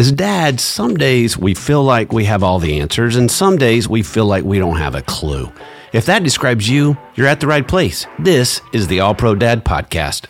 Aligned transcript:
As 0.00 0.12
dads, 0.12 0.62
some 0.62 0.96
days 0.96 1.36
we 1.36 1.54
feel 1.54 1.82
like 1.82 2.12
we 2.12 2.24
have 2.24 2.44
all 2.44 2.60
the 2.60 2.78
answers, 2.78 3.16
and 3.16 3.28
some 3.28 3.56
days 3.56 3.88
we 3.88 4.02
feel 4.02 4.26
like 4.26 4.44
we 4.44 4.60
don't 4.60 4.76
have 4.76 4.94
a 4.94 5.02
clue. 5.02 5.52
If 5.92 6.06
that 6.06 6.22
describes 6.22 6.68
you, 6.68 6.96
you're 7.16 7.26
at 7.26 7.40
the 7.40 7.48
right 7.48 7.66
place. 7.66 8.06
This 8.18 8.60
is 8.72 8.86
the 8.86 9.00
All 9.00 9.14
Pro 9.14 9.34
Dad 9.34 9.64
Podcast. 9.64 10.28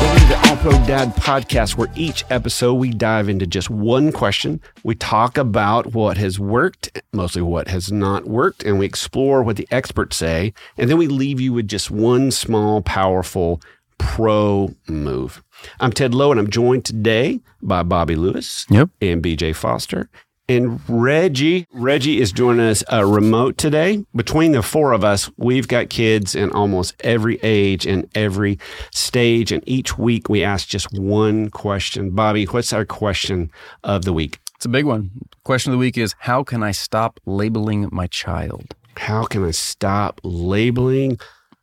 Welcome 0.00 0.20
to 0.20 0.26
the 0.28 0.48
All 0.48 0.56
Pro 0.56 0.72
Dad 0.86 1.14
Podcast, 1.16 1.76
where 1.76 1.88
each 1.94 2.24
episode 2.30 2.74
we 2.74 2.90
dive 2.90 3.28
into 3.28 3.46
just 3.46 3.68
one 3.68 4.10
question. 4.10 4.60
We 4.82 4.94
talk 4.94 5.36
about 5.36 5.92
what 5.92 6.16
has 6.16 6.40
worked, 6.40 7.02
mostly 7.12 7.42
what 7.42 7.68
has 7.68 7.92
not 7.92 8.26
worked, 8.26 8.62
and 8.62 8.78
we 8.78 8.86
explore 8.86 9.42
what 9.42 9.56
the 9.56 9.68
experts 9.70 10.16
say. 10.16 10.54
And 10.78 10.88
then 10.88 10.96
we 10.96 11.06
leave 11.06 11.38
you 11.38 11.52
with 11.52 11.68
just 11.68 11.90
one 11.90 12.30
small, 12.30 12.80
powerful 12.80 13.60
pro 14.02 14.74
move. 14.88 15.42
I'm 15.80 15.92
Ted 15.92 16.14
Lowe, 16.14 16.30
and 16.30 16.40
I'm 16.40 16.50
joined 16.50 16.84
today 16.84 17.40
by 17.62 17.82
Bobby 17.82 18.16
Lewis 18.16 18.66
Yep. 18.68 18.90
and 19.00 19.22
BJ 19.22 19.54
Foster. 19.54 20.10
And 20.48 20.80
Reggie, 20.88 21.66
Reggie 21.72 22.20
is 22.20 22.32
joining 22.32 22.66
us 22.66 22.82
uh, 22.92 23.04
remote 23.04 23.56
today. 23.56 24.04
Between 24.14 24.52
the 24.52 24.62
four 24.62 24.92
of 24.92 25.04
us, 25.04 25.30
we've 25.36 25.68
got 25.68 25.88
kids 25.88 26.34
in 26.34 26.50
almost 26.50 26.94
every 27.00 27.38
age 27.42 27.86
and 27.86 28.08
every 28.14 28.58
stage. 28.92 29.52
And 29.52 29.62
each 29.66 29.96
week 29.96 30.28
we 30.28 30.42
ask 30.42 30.68
just 30.68 30.92
one 30.92 31.48
question. 31.48 32.10
Bobby, 32.10 32.44
what's 32.44 32.72
our 32.72 32.84
question 32.84 33.50
of 33.84 34.04
the 34.04 34.12
week? 34.12 34.40
It's 34.56 34.66
a 34.66 34.68
big 34.68 34.84
one. 34.84 35.10
Question 35.44 35.72
of 35.72 35.74
the 35.78 35.80
week 35.80 35.96
is 35.96 36.14
How 36.18 36.42
can 36.42 36.62
I 36.62 36.72
stop 36.72 37.20
labeling 37.24 37.88
my 37.92 38.08
child? 38.08 38.74
How 38.96 39.24
can 39.24 39.44
I 39.44 39.52
stop 39.52 40.20
labeling 40.24 41.18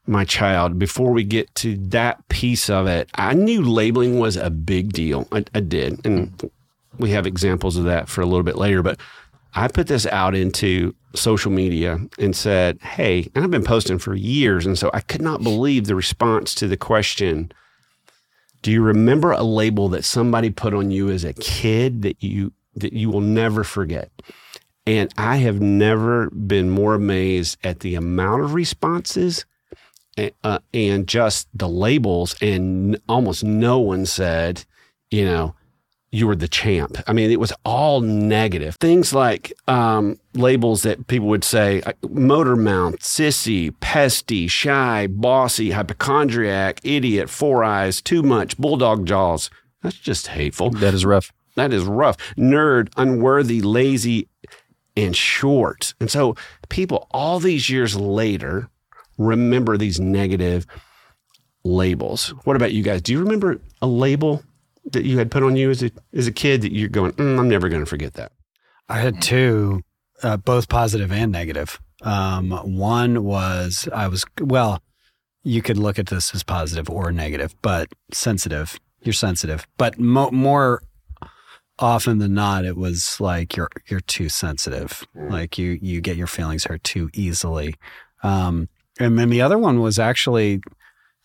my 0.09 0.25
child? 0.25 0.79
Before 0.79 1.11
we 1.11 1.23
get 1.23 1.53
to 1.55 1.77
that 1.89 2.27
piece 2.29 2.69
of 2.69 2.87
it, 2.87 3.09
I 3.15 3.33
knew 3.33 3.61
labeling 3.61 4.19
was 4.19 4.35
a 4.35 4.49
big 4.49 4.91
deal. 4.91 5.27
I, 5.31 5.45
I 5.53 5.59
did. 5.61 6.05
And 6.05 6.51
we 6.97 7.11
have 7.11 7.25
examples 7.25 7.77
of 7.77 7.85
that 7.85 8.09
for 8.09 8.21
a 8.21 8.25
little 8.25 8.43
bit 8.43 8.57
later. 8.57 8.83
But 8.83 8.99
I 9.55 9.67
put 9.67 9.87
this 9.87 10.05
out 10.05 10.35
into 10.35 10.93
social 11.15 11.51
media 11.51 11.99
and 12.19 12.35
said, 12.35 12.79
Hey, 12.81 13.29
and 13.33 13.43
I've 13.43 13.51
been 13.51 13.63
posting 13.63 13.97
for 13.97 14.15
years. 14.15 14.65
And 14.65 14.77
so 14.77 14.91
I 14.93 15.01
could 15.01 15.21
not 15.21 15.43
believe 15.43 15.85
the 15.85 15.95
response 15.95 16.53
to 16.55 16.67
the 16.67 16.77
question 16.77 17.51
Do 18.61 18.71
you 18.71 18.81
remember 18.81 19.31
a 19.31 19.43
label 19.43 19.89
that 19.89 20.05
somebody 20.05 20.49
put 20.49 20.73
on 20.73 20.91
you 20.91 21.09
as 21.09 21.23
a 21.23 21.33
kid 21.33 22.01
that 22.03 22.21
you 22.21 22.53
that 22.75 22.93
you 22.93 23.09
will 23.09 23.21
never 23.21 23.63
forget? 23.63 24.11
And 24.85 25.13
I 25.17 25.37
have 25.37 25.61
never 25.61 26.29
been 26.31 26.69
more 26.69 26.95
amazed 26.95 27.57
at 27.63 27.81
the 27.81 27.95
amount 27.95 28.43
of 28.43 28.53
responses 28.53 29.45
uh, 30.43 30.59
and 30.73 31.07
just 31.07 31.47
the 31.53 31.69
labels. 31.69 32.35
And 32.41 32.95
n- 32.95 33.01
almost 33.07 33.43
no 33.43 33.79
one 33.79 34.05
said, 34.05 34.65
you 35.09 35.25
know, 35.25 35.55
you 36.11 36.25
were 36.25 36.35
the 36.35 36.47
champ. 36.47 36.97
I 37.07 37.13
mean, 37.13 37.29
it 37.29 37.39
was 37.39 37.53
all 37.63 38.01
negative. 38.01 38.75
Things 38.75 39.13
like 39.13 39.53
um, 39.67 40.19
labels 40.33 40.81
that 40.81 41.07
people 41.07 41.27
would 41.27 41.43
say 41.43 41.81
uh, 41.83 41.93
motor 42.09 42.55
mouth, 42.55 42.99
sissy, 42.99 43.73
pesty, 43.79 44.47
shy, 44.47 45.07
bossy, 45.07 45.71
hypochondriac, 45.71 46.79
idiot, 46.83 47.29
four 47.29 47.63
eyes, 47.63 48.01
too 48.01 48.23
much, 48.23 48.57
bulldog 48.57 49.05
jaws. 49.05 49.49
That's 49.83 49.97
just 49.97 50.27
hateful. 50.27 50.71
That 50.71 50.93
is 50.93 51.05
rough. 51.05 51.31
That 51.55 51.73
is 51.73 51.83
rough. 51.83 52.17
Nerd, 52.35 52.89
unworthy, 52.97 53.61
lazy, 53.61 54.27
and 54.97 55.15
short. 55.15 55.93
And 55.99 56.09
so 56.09 56.35
people 56.69 57.07
all 57.11 57.39
these 57.39 57.69
years 57.69 57.95
later 57.95 58.69
remember 59.19 59.77
these 59.77 59.99
negative 59.99 60.65
labels. 61.63 62.29
What 62.45 62.55
about 62.55 62.71
you 62.71 62.81
guys? 62.81 63.03
Do 63.03 63.11
you 63.11 63.19
remember 63.19 63.61
a 63.81 63.87
label 63.87 64.41
that 64.91 65.05
you 65.05 65.19
had 65.19 65.29
put 65.29 65.43
on 65.43 65.55
you 65.55 65.69
as 65.69 65.83
a 65.83 65.91
as 66.13 66.25
a 66.25 66.31
kid 66.31 66.61
that 66.61 66.71
you're 66.71 66.89
going, 66.89 67.11
mm, 67.11 67.37
I'm 67.37 67.49
never 67.49 67.69
going 67.69 67.83
to 67.83 67.89
forget 67.89 68.13
that? 68.15 68.31
I 68.87 68.97
had 68.97 69.21
two, 69.21 69.83
uh, 70.23 70.37
both 70.37 70.69
positive 70.69 71.11
and 71.11 71.31
negative. 71.31 71.79
Um, 72.01 72.51
one 72.51 73.23
was 73.23 73.87
I 73.93 74.07
was 74.07 74.25
well, 74.39 74.81
you 75.43 75.61
could 75.61 75.77
look 75.77 75.99
at 75.99 76.07
this 76.07 76.33
as 76.33 76.43
positive 76.43 76.89
or 76.89 77.11
negative, 77.11 77.55
but 77.61 77.89
sensitive. 78.11 78.79
You're 79.01 79.13
sensitive, 79.13 79.65
but 79.77 79.97
mo- 79.97 80.31
more 80.31 80.81
often 81.77 82.17
than 82.17 82.33
not, 82.33 82.65
it 82.65 82.75
was 82.75 83.19
like 83.19 83.55
you're 83.55 83.69
you're 83.87 84.01
too 84.01 84.29
sensitive. 84.29 85.05
Like 85.15 85.57
you 85.57 85.77
you 85.81 86.01
get 86.01 86.17
your 86.17 86.27
feelings 86.27 86.65
hurt 86.65 86.83
too 86.83 87.09
easily. 87.13 87.75
Um, 88.23 88.67
and 88.99 89.17
then 89.17 89.29
the 89.29 89.41
other 89.41 89.57
one 89.57 89.79
was 89.81 89.97
actually, 89.97 90.61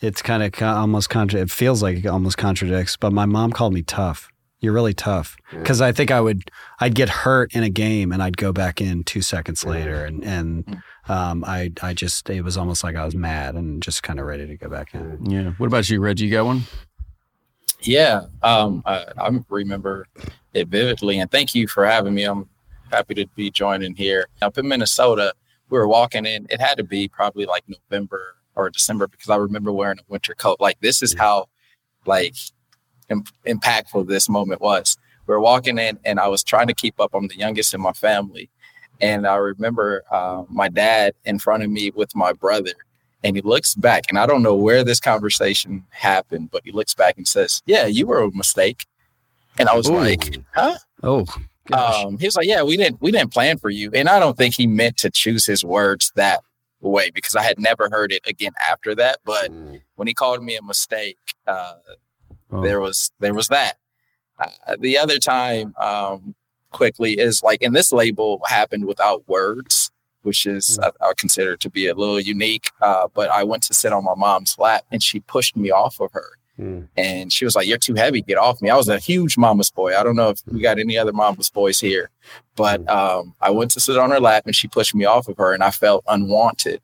it's 0.00 0.22
kind 0.22 0.42
of 0.42 0.52
co- 0.52 0.66
almost 0.66 1.10
contra. 1.10 1.40
It 1.40 1.50
feels 1.50 1.82
like 1.82 1.98
it 1.98 2.06
almost 2.06 2.38
contradicts. 2.38 2.96
But 2.96 3.12
my 3.12 3.26
mom 3.26 3.52
called 3.52 3.74
me 3.74 3.82
tough. 3.82 4.28
You're 4.60 4.72
really 4.72 4.94
tough 4.94 5.36
because 5.50 5.82
I 5.82 5.92
think 5.92 6.10
I 6.10 6.22
would 6.22 6.50
I'd 6.80 6.94
get 6.94 7.10
hurt 7.10 7.54
in 7.54 7.62
a 7.62 7.68
game 7.68 8.12
and 8.12 8.22
I'd 8.22 8.38
go 8.38 8.50
back 8.50 8.80
in 8.80 9.04
two 9.04 9.20
seconds 9.20 9.62
later 9.62 10.06
and 10.06 10.24
and 10.24 10.82
um, 11.06 11.44
I 11.44 11.70
I 11.82 11.92
just 11.92 12.30
it 12.30 12.40
was 12.40 12.56
almost 12.56 12.82
like 12.82 12.96
I 12.96 13.04
was 13.04 13.14
mad 13.14 13.56
and 13.56 13.82
just 13.82 14.02
kind 14.02 14.18
of 14.18 14.24
ready 14.24 14.46
to 14.46 14.56
go 14.56 14.70
back 14.70 14.94
in. 14.94 15.30
Yeah. 15.30 15.50
What 15.58 15.66
about 15.66 15.90
you, 15.90 16.00
Reggie? 16.00 16.24
You 16.24 16.30
got 16.30 16.46
one? 16.46 16.62
Yeah, 17.82 18.22
um, 18.42 18.82
I, 18.86 19.04
I 19.18 19.30
remember 19.50 20.06
it 20.54 20.68
vividly, 20.68 21.18
and 21.18 21.30
thank 21.30 21.54
you 21.54 21.68
for 21.68 21.84
having 21.84 22.14
me. 22.14 22.24
I'm 22.24 22.48
happy 22.90 23.14
to 23.14 23.26
be 23.36 23.50
joining 23.50 23.94
here. 23.94 24.28
Up 24.40 24.56
in 24.56 24.66
Minnesota, 24.66 25.34
we 25.70 25.78
were 25.78 25.88
walking 25.88 26.26
in. 26.26 26.46
It 26.50 26.60
had 26.60 26.76
to 26.78 26.84
be 26.84 27.08
probably 27.08 27.46
like 27.46 27.64
November 27.68 28.36
or 28.54 28.70
December 28.70 29.06
because 29.06 29.30
I 29.30 29.36
remember 29.36 29.72
wearing 29.72 29.98
a 29.98 30.04
winter 30.08 30.34
coat. 30.34 30.60
Like 30.60 30.78
this 30.80 31.02
is 31.02 31.14
how 31.14 31.48
like 32.06 32.34
Im- 33.08 33.24
impactful 33.46 34.06
this 34.06 34.28
moment 34.28 34.60
was. 34.60 34.96
We 35.26 35.32
were 35.32 35.40
walking 35.40 35.78
in, 35.78 35.98
and 36.04 36.20
I 36.20 36.28
was 36.28 36.42
trying 36.42 36.66
to 36.66 36.74
keep 36.74 37.00
up. 37.00 37.14
I'm 37.14 37.28
the 37.28 37.36
youngest 37.36 37.72
in 37.74 37.80
my 37.80 37.92
family, 37.92 38.50
and 39.00 39.26
I 39.26 39.36
remember 39.36 40.04
uh, 40.10 40.44
my 40.48 40.68
dad 40.68 41.14
in 41.24 41.38
front 41.38 41.62
of 41.62 41.70
me 41.70 41.90
with 41.94 42.14
my 42.14 42.32
brother, 42.32 42.72
and 43.22 43.34
he 43.34 43.42
looks 43.42 43.74
back, 43.74 44.04
and 44.08 44.18
I 44.18 44.26
don't 44.26 44.42
know 44.42 44.54
where 44.54 44.84
this 44.84 45.00
conversation 45.00 45.84
happened, 45.90 46.50
but 46.50 46.62
he 46.64 46.72
looks 46.72 46.94
back 46.94 47.16
and 47.16 47.26
says, 47.26 47.62
"Yeah, 47.64 47.86
you 47.86 48.06
were 48.06 48.22
a 48.22 48.30
mistake," 48.32 48.86
and 49.58 49.68
I 49.68 49.74
was 49.74 49.88
Ooh. 49.88 49.96
like, 49.96 50.38
"Huh?" 50.54 50.76
Oh. 51.02 51.26
Um, 51.72 52.18
he 52.18 52.26
was 52.26 52.36
like, 52.36 52.46
"Yeah, 52.46 52.62
we 52.62 52.76
didn't 52.76 53.00
we 53.00 53.10
didn't 53.10 53.32
plan 53.32 53.58
for 53.58 53.70
you," 53.70 53.90
and 53.94 54.08
I 54.08 54.18
don't 54.18 54.36
think 54.36 54.54
he 54.54 54.66
meant 54.66 54.96
to 54.98 55.10
choose 55.10 55.46
his 55.46 55.64
words 55.64 56.12
that 56.16 56.40
way 56.80 57.10
because 57.10 57.34
I 57.34 57.42
had 57.42 57.58
never 57.58 57.88
heard 57.90 58.12
it 58.12 58.20
again 58.26 58.52
after 58.68 58.94
that. 58.96 59.18
But 59.24 59.50
when 59.96 60.06
he 60.06 60.12
called 60.14 60.42
me 60.42 60.56
a 60.56 60.62
mistake, 60.62 61.18
uh, 61.46 61.74
Oh. 62.50 62.60
there 62.62 62.80
was 62.80 63.10
there 63.20 63.32
was 63.34 63.48
that. 63.48 63.76
Uh, 64.38 64.76
the 64.78 64.98
other 64.98 65.18
time, 65.18 65.74
um, 65.80 66.34
quickly 66.72 67.18
is 67.18 67.42
like, 67.42 67.62
and 67.62 67.74
this 67.74 67.92
label 67.92 68.40
happened 68.46 68.84
without 68.84 69.26
words, 69.28 69.90
which 70.22 70.44
is 70.44 70.78
I, 70.82 70.90
I 71.00 71.12
consider 71.16 71.56
to 71.56 71.70
be 71.70 71.86
a 71.86 71.94
little 71.94 72.20
unique. 72.20 72.70
Uh, 72.82 73.08
but 73.14 73.30
I 73.30 73.44
went 73.44 73.62
to 73.64 73.74
sit 73.74 73.92
on 73.92 74.04
my 74.04 74.14
mom's 74.16 74.56
lap, 74.58 74.84
and 74.90 75.02
she 75.02 75.20
pushed 75.20 75.56
me 75.56 75.70
off 75.70 76.00
of 76.00 76.12
her. 76.12 76.30
Mm. 76.58 76.88
And 76.96 77.32
she 77.32 77.44
was 77.44 77.56
like, 77.56 77.66
"You're 77.66 77.78
too 77.78 77.94
heavy. 77.94 78.22
Get 78.22 78.38
off 78.38 78.62
me." 78.62 78.70
I 78.70 78.76
was 78.76 78.88
a 78.88 78.98
huge 78.98 79.36
mama's 79.36 79.70
boy. 79.70 79.96
I 79.98 80.02
don't 80.02 80.16
know 80.16 80.30
if 80.30 80.40
we 80.46 80.60
got 80.60 80.78
any 80.78 80.96
other 80.96 81.12
mama's 81.12 81.50
boys 81.50 81.80
here, 81.80 82.10
but 82.54 82.88
um, 82.88 83.34
I 83.40 83.50
went 83.50 83.72
to 83.72 83.80
sit 83.80 83.98
on 83.98 84.10
her 84.10 84.20
lap, 84.20 84.44
and 84.46 84.54
she 84.54 84.68
pushed 84.68 84.94
me 84.94 85.04
off 85.04 85.28
of 85.28 85.36
her, 85.38 85.52
and 85.52 85.64
I 85.64 85.70
felt 85.70 86.04
unwanted. 86.06 86.80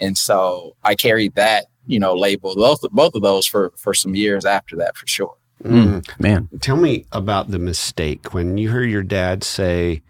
And 0.00 0.16
so 0.16 0.76
I 0.82 0.94
carried 0.94 1.34
that, 1.34 1.66
you 1.86 2.00
know, 2.00 2.14
label 2.14 2.54
both 2.54 2.80
both 2.90 3.14
of 3.14 3.22
those 3.22 3.46
for 3.46 3.72
for 3.76 3.92
some 3.92 4.14
years 4.14 4.44
after 4.44 4.76
that, 4.76 4.96
for 4.96 5.06
sure. 5.06 5.36
Mm. 5.62 6.08
man. 6.18 6.48
Tell 6.60 6.76
me 6.76 7.06
about 7.12 7.50
the 7.50 7.58
mistake 7.58 8.34
when 8.34 8.58
you 8.58 8.70
heard 8.70 8.90
your 8.90 9.04
dad 9.04 9.44
say, 9.44 10.02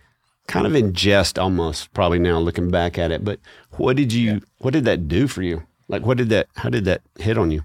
kind 0.47 0.67
of 0.67 0.75
in 0.75 0.93
jest 0.95 1.39
almost, 1.39 1.93
probably 1.93 2.19
now 2.19 2.39
looking 2.39 2.71
back 2.71 2.99
at 2.99 3.11
it, 3.11 3.25
but 3.25 3.39
what 3.73 3.97
did 3.97 4.13
you, 4.13 4.41
what 4.59 4.73
did 4.73 4.85
that 4.87 5.09
do 5.09 5.29
for 5.29 5.43
you? 5.43 5.63
Like, 5.89 6.07
what 6.07 6.17
did 6.17 6.31
that, 6.31 6.49
how 6.57 6.71
did 6.71 6.85
that 6.87 7.03
hit 7.19 7.37
on 7.37 7.51
you? 7.51 7.65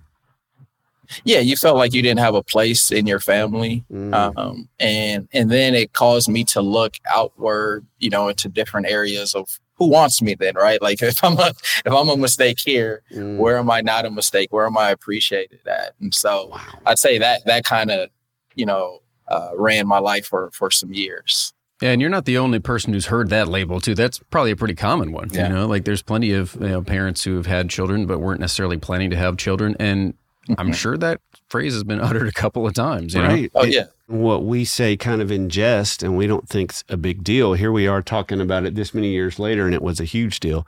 Yeah, 1.23 1.39
you 1.39 1.55
felt 1.55 1.77
like 1.77 1.93
you 1.93 2.01
didn't 2.01 2.19
have 2.19 2.35
a 2.35 2.43
place 2.43 2.91
in 2.91 3.07
your 3.07 3.19
family, 3.19 3.83
Mm. 3.91 4.13
um, 4.37 4.69
and 4.79 5.27
and 5.33 5.49
then 5.51 5.75
it 5.75 5.93
caused 5.93 6.29
me 6.29 6.43
to 6.45 6.61
look 6.61 6.95
outward, 7.09 7.85
you 7.99 8.09
know, 8.09 8.29
into 8.29 8.49
different 8.49 8.87
areas 8.87 9.33
of 9.33 9.59
who 9.75 9.87
wants 9.89 10.21
me. 10.21 10.35
Then, 10.35 10.55
right? 10.55 10.81
Like 10.81 11.01
if 11.03 11.23
I'm 11.23 11.37
a 11.37 11.53
if 11.85 11.93
I'm 11.93 12.09
a 12.09 12.17
mistake 12.17 12.59
here, 12.59 13.01
Mm. 13.13 13.37
where 13.37 13.57
am 13.57 13.69
I 13.71 13.81
not 13.81 14.05
a 14.05 14.11
mistake? 14.11 14.51
Where 14.51 14.65
am 14.65 14.77
I 14.77 14.89
appreciated 14.89 15.59
at? 15.67 15.93
And 16.01 16.13
so 16.13 16.47
Wow. 16.51 16.59
I'd 16.85 16.99
say 16.99 17.17
that 17.19 17.45
that 17.45 17.63
kind 17.63 17.91
of 17.91 18.09
you 18.55 18.65
know 18.65 18.99
uh, 19.27 19.49
ran 19.55 19.87
my 19.87 19.99
life 19.99 20.25
for 20.25 20.49
for 20.53 20.71
some 20.71 20.93
years. 20.93 21.53
Yeah, 21.81 21.91
and 21.91 22.01
you're 22.01 22.09
not 22.09 22.25
the 22.25 22.39
only 22.39 22.57
person 22.57 22.91
who's 22.91 23.05
heard 23.05 23.29
that 23.29 23.47
label 23.47 23.79
too. 23.79 23.93
That's 23.93 24.17
probably 24.31 24.49
a 24.49 24.55
pretty 24.55 24.73
common 24.73 25.11
one. 25.11 25.29
Yeah. 25.31 25.47
You 25.47 25.53
know, 25.53 25.67
like 25.67 25.85
there's 25.85 26.01
plenty 26.01 26.31
of 26.31 26.55
you 26.55 26.69
know, 26.69 26.81
parents 26.81 27.23
who 27.23 27.35
have 27.35 27.45
had 27.45 27.69
children 27.69 28.07
but 28.07 28.17
weren't 28.19 28.39
necessarily 28.39 28.77
planning 28.77 29.11
to 29.11 29.15
have 29.15 29.37
children, 29.37 29.75
and 29.79 30.15
I'm 30.57 30.71
sure 30.73 30.97
that 30.97 31.19
phrase 31.49 31.73
has 31.73 31.83
been 31.83 31.99
uttered 32.07 32.27
a 32.27 32.31
couple 32.31 32.65
of 32.67 32.73
times. 32.73 33.13
You 33.13 33.21
know? 33.21 33.27
Right. 33.27 33.51
Oh 33.55 33.63
It- 33.65 33.73
yeah, 33.73 33.85
what 34.07 34.43
we 34.45 34.63
say 34.65 34.95
kind 34.97 35.21
of 35.21 35.31
in 35.31 35.49
jest 35.49 36.03
and 36.03 36.15
we 36.17 36.27
don't 36.27 36.47
think's 36.47 36.83
a 36.89 36.97
big 36.97 37.23
deal. 37.23 37.53
Here 37.53 37.71
we 37.71 37.87
are 37.87 38.01
talking 38.01 38.39
about 38.41 38.65
it 38.65 38.75
this 38.75 38.93
many 38.93 39.09
years 39.11 39.37
later 39.39 39.65
and 39.65 39.73
it 39.73 39.81
was 39.81 39.99
a 39.99 40.05
huge 40.05 40.39
deal. 40.39 40.65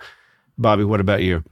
Bobby, 0.58 0.84
what 0.84 1.00
about 1.00 1.22
you? 1.24 1.44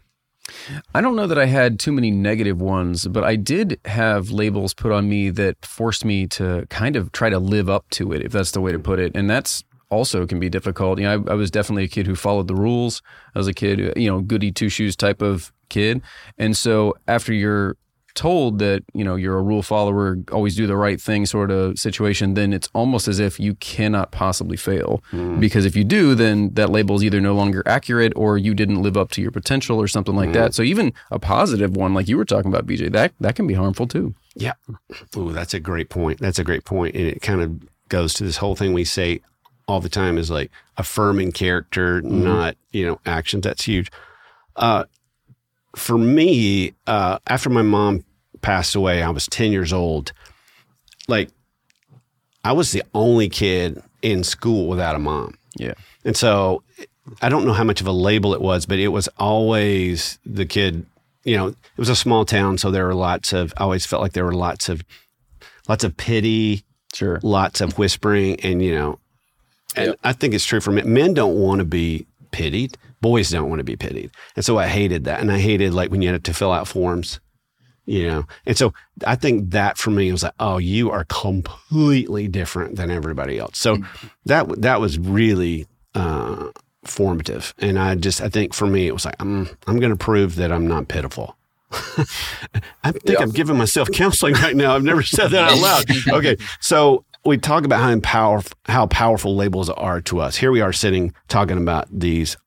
I 0.96 1.02
don't 1.02 1.16
know 1.18 1.28
that 1.28 1.38
I 1.38 1.46
had 1.46 1.78
too 1.80 1.92
many 1.92 2.10
negative 2.10 2.62
ones, 2.62 3.06
but 3.08 3.24
I 3.24 3.36
did 3.36 3.80
have 3.86 4.32
labels 4.32 4.74
put 4.74 4.92
on 4.94 5.10
me 5.10 5.30
that 5.32 5.66
forced 5.66 6.06
me 6.06 6.26
to 6.28 6.66
kind 6.70 6.96
of 6.96 7.12
try 7.12 7.30
to 7.30 7.38
live 7.40 7.70
up 7.70 7.90
to 7.92 8.14
it, 8.14 8.22
if 8.24 8.32
that's 8.32 8.52
the 8.52 8.62
way 8.62 8.72
to 8.72 8.80
put 8.80 8.98
it. 9.00 9.12
And 9.14 9.30
that's 9.30 9.64
also 9.90 10.26
can 10.26 10.40
be 10.40 10.50
difficult. 10.50 11.00
You 11.00 11.06
know, 11.06 11.24
I, 11.28 11.32
I 11.32 11.36
was 11.36 11.52
definitely 11.52 11.84
a 11.84 11.88
kid 11.90 12.08
who 12.08 12.16
followed 12.16 12.48
the 12.48 12.56
rules. 12.56 13.02
I 13.36 13.40
was 13.40 13.48
a 13.48 13.54
kid, 13.54 13.94
you 13.98 14.10
know, 14.10 14.22
goody 14.22 14.52
two 14.54 14.70
shoes 14.70 14.96
type 14.96 15.22
of 15.22 15.52
kid. 15.70 16.02
And 16.38 16.56
so 16.56 16.96
after 17.10 17.34
you're 17.34 17.76
told 18.18 18.58
that 18.58 18.84
you 18.94 19.04
know 19.04 19.16
you're 19.16 19.38
a 19.38 19.42
rule 19.42 19.62
follower 19.62 20.18
always 20.32 20.56
do 20.56 20.66
the 20.66 20.76
right 20.76 21.00
thing 21.00 21.26
sort 21.26 21.52
of 21.52 21.78
situation 21.78 22.34
then 22.34 22.52
it's 22.52 22.68
almost 22.74 23.08
as 23.08 23.20
if 23.20 23.40
you 23.40 23.54
cannot 23.56 24.12
possibly 24.12 24.58
fail. 24.58 25.04
Mm. 25.12 25.40
because 25.40 25.66
if 25.66 25.76
you 25.76 25.84
do 25.84 26.16
then 26.16 26.54
that 26.56 26.72
label 26.72 26.96
is 26.96 27.04
either 27.04 27.22
no 27.22 27.36
longer 27.36 27.62
accurate 27.68 28.12
or 28.16 28.38
you 28.38 28.56
didn't 28.56 28.82
live 28.82 28.98
up 28.98 29.12
to 29.12 29.22
your 29.22 29.32
potential 29.32 29.80
or 29.80 29.88
something 29.88 30.16
like 30.16 30.30
mm. 30.30 30.34
that 30.34 30.56
so 30.56 30.64
even 30.64 30.92
a 31.12 31.20
positive 31.20 31.78
one 31.78 31.94
like 31.94 32.08
you 32.08 32.18
were 32.18 32.26
talking 32.26 32.52
about 32.52 32.66
bj 32.66 32.92
that 32.92 33.14
that 33.20 33.36
can 33.36 33.46
be 33.46 33.54
harmful 33.54 33.88
too. 33.88 34.16
Yeah. 34.36 34.54
Ooh, 35.16 35.32
that's 35.32 35.54
a 35.54 35.60
great 35.60 35.90
point. 35.90 36.20
That's 36.20 36.40
a 36.40 36.44
great 36.44 36.66
point. 36.66 36.96
And 36.96 37.08
it 37.08 37.22
kind 37.22 37.42
of 37.42 37.60
goes 37.90 38.14
to 38.16 38.24
this 38.24 38.38
whole 38.38 38.56
thing 38.56 38.74
we 38.74 38.84
say 38.84 39.22
all 39.68 39.80
the 39.80 39.90
time 39.90 40.18
is 40.18 40.30
like 40.30 40.52
affirming 40.78 41.32
character 41.32 42.02
mm. 42.02 42.10
not 42.10 42.56
you 42.72 42.86
know 42.86 43.00
actions. 43.06 43.44
That's 43.44 43.66
huge. 43.66 43.92
Uh 44.56 44.86
for 45.76 45.98
me, 45.98 46.74
uh, 46.88 47.20
after 47.28 47.52
my 47.52 47.62
mom 47.62 48.04
passed 48.48 48.76
away, 48.76 49.04
I 49.04 49.10
was 49.10 49.28
10 49.28 49.52
years 49.52 49.74
old. 49.74 50.14
Like, 51.10 51.28
I 52.46 52.54
was 52.54 52.72
the 52.72 52.82
only 52.94 53.28
kid 53.28 53.84
in 54.02 54.24
school 54.24 54.70
without 54.70 54.96
a 54.96 55.00
mom. 55.00 55.36
Yeah. 55.58 55.74
And 56.06 56.16
so 56.16 56.64
I 57.22 57.28
don't 57.28 57.46
know 57.46 57.52
how 57.52 57.66
much 57.66 57.82
of 57.82 57.88
a 57.88 57.92
label 57.92 58.34
it 58.34 58.40
was, 58.40 58.66
but 58.66 58.80
it 58.80 58.88
was 58.88 59.10
always 59.18 60.18
the 60.26 60.46
kid, 60.46 60.86
you 61.26 61.36
know, 61.36 61.48
it 61.48 61.58
was 61.76 61.90
a 61.90 61.96
small 61.96 62.24
town. 62.24 62.58
So 62.58 62.72
there 62.72 62.86
were 62.86 62.96
lots 62.96 63.34
of, 63.34 63.54
I 63.58 63.64
always 63.64 63.86
felt 63.86 64.02
like 64.02 64.14
there 64.14 64.24
were 64.24 64.32
lots 64.32 64.70
of, 64.70 64.82
lots 65.68 65.84
of 65.84 65.98
pity, 65.98 66.64
sure, 66.94 67.20
lots 67.24 67.60
of 67.60 67.78
whispering. 67.78 68.40
And, 68.40 68.64
you 68.64 68.74
know, 68.74 69.00
and 69.76 69.88
yep. 69.88 70.00
I 70.06 70.14
think 70.14 70.34
it's 70.34 70.46
true 70.46 70.62
for 70.62 70.72
men. 70.72 70.94
Men 70.94 71.14
don't 71.14 71.36
want 71.36 71.60
to 71.60 71.66
be 71.66 72.08
pitied. 72.32 72.78
Boys 73.02 73.30
don't 73.30 73.50
want 73.50 73.60
to 73.60 73.66
be 73.66 73.76
pitied. 73.76 74.12
And 74.38 74.46
so 74.46 74.58
I 74.58 74.68
hated 74.68 75.04
that. 75.04 75.20
And 75.20 75.34
I 75.34 75.38
hated 75.38 75.74
like 75.74 75.92
when 75.92 76.02
you 76.02 76.10
had 76.10 76.24
to 76.24 76.34
fill 76.34 76.54
out 76.54 76.70
forms 76.70 77.20
you 77.88 78.06
know? 78.06 78.26
And 78.46 78.56
so 78.56 78.74
i 79.06 79.16
think 79.16 79.50
that 79.52 79.78
for 79.78 79.90
me 79.90 80.12
was 80.12 80.24
like 80.24 80.34
oh 80.40 80.58
you 80.58 80.92
are 80.92 81.06
completely 81.06 82.28
different 82.28 82.76
than 82.76 82.92
everybody 82.92 83.40
else. 83.40 83.58
So 83.58 83.78
mm-hmm. 83.78 84.08
that 84.26 84.62
that 84.62 84.80
was 84.80 85.00
really 85.00 85.66
uh, 85.96 86.52
formative. 86.84 87.56
And 87.58 87.80
i 87.80 87.96
just 87.96 88.22
i 88.22 88.30
think 88.30 88.54
for 88.54 88.68
me 88.68 88.86
it 88.86 88.94
was 88.94 89.06
like 89.06 89.16
i'm 89.20 89.50
i'm 89.66 89.80
going 89.80 89.92
to 89.92 89.98
prove 89.98 90.36
that 90.36 90.52
i'm 90.52 90.68
not 90.68 90.88
pitiful. 90.88 91.36
I 91.72 92.92
think 92.92 93.10
yeah. 93.10 93.22
i'm 93.22 93.32
giving 93.32 93.58
myself 93.58 93.90
counseling 93.92 94.36
right 94.36 94.56
now. 94.56 94.76
I've 94.76 94.84
never 94.84 95.02
said 95.02 95.30
that 95.30 95.52
out 95.52 95.58
loud. 95.58 95.86
Okay. 96.18 96.38
So 96.60 97.04
we 97.26 97.38
talk 97.38 97.66
about 97.66 97.82
how 97.82 98.00
power 98.00 98.42
how 98.66 98.88
powerful 98.88 99.36
labels 99.36 99.70
are 99.70 100.02
to 100.02 100.20
us. 100.20 100.38
Here 100.38 100.52
we 100.52 100.62
are 100.62 100.74
sitting 100.74 101.14
talking 101.28 101.58
about 101.58 101.88
these 101.92 102.38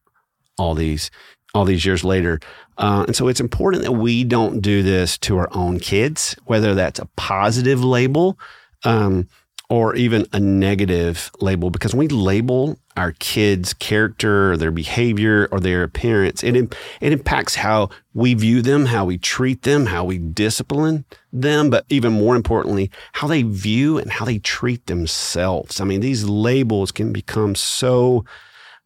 all 0.59 0.75
these 0.75 1.11
all 1.55 1.65
these 1.65 1.85
years 1.85 2.05
later 2.05 2.41
uh, 2.81 3.05
and 3.07 3.15
so 3.15 3.29
it's 3.29 3.41
important 3.41 3.85
that 3.85 3.93
we 3.93 4.25
don't 4.25 4.61
do 4.61 4.83
this 4.83 5.19
to 5.19 5.37
our 5.37 5.49
own 5.53 5.79
kids, 5.79 6.35
whether 6.47 6.75
that's 6.75 6.99
a 6.99 7.05
positive 7.15 7.85
label 7.85 8.39
um, 8.85 9.29
or 9.69 9.95
even 9.95 10.27
a 10.33 10.41
negative 10.41 11.31
label, 11.41 11.69
because 11.69 11.95
when 11.95 12.09
we 12.09 12.09
label 12.09 12.79
our 12.97 13.13
kids' 13.13 13.75
character 13.75 14.53
or 14.53 14.57
their 14.57 14.71
behavior 14.71 15.47
or 15.53 15.61
their 15.61 15.83
appearance, 15.83 16.43
it, 16.43 16.57
it 16.57 17.13
impacts 17.13 17.55
how 17.57 17.91
we 18.15 18.33
view 18.33 18.63
them, 18.63 18.87
how 18.87 19.05
we 19.05 19.19
treat 19.19 19.63
them, 19.63 19.85
how 19.85 20.03
we 20.03 20.17
discipline 20.17 21.05
them, 21.35 21.69
but 21.69 21.85
even 21.91 22.15
more 22.15 22.35
importantly, 22.35 22.91
how 23.13 23.29
they 23.29 23.43
view 23.43 23.99
and 23.99 24.11
how 24.11 24.25
they 24.25 24.39
treat 24.39 24.87
themselves. 24.87 25.83
I 25.83 25.85
mean, 25.85 26.01
these 26.01 26.25
labels 26.25 26.93
can 26.93 27.13
become 27.13 27.55
so 27.55 28.25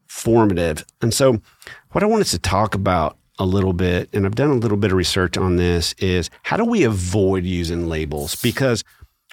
formative. 0.09 0.85
And 1.01 1.15
so, 1.15 1.41
what 1.93 2.03
I 2.03 2.09
want 2.09 2.23
us 2.23 2.33
to 2.33 2.41
talk 2.41 2.75
about 2.75 3.17
a 3.39 3.45
little 3.45 3.73
bit, 3.73 4.09
and 4.13 4.27
I've 4.27 4.35
done 4.35 4.51
a 4.51 4.55
little 4.55 4.77
bit 4.77 4.93
of 4.93 4.97
research 4.97 5.37
on 5.37 5.57
this, 5.57 5.95
is 5.95 6.31
how 6.43 6.57
do 6.57 6.65
we 6.65 6.85
avoid 6.85 7.45
using 7.45 7.89
labels? 7.89 8.37
Because 8.37 8.85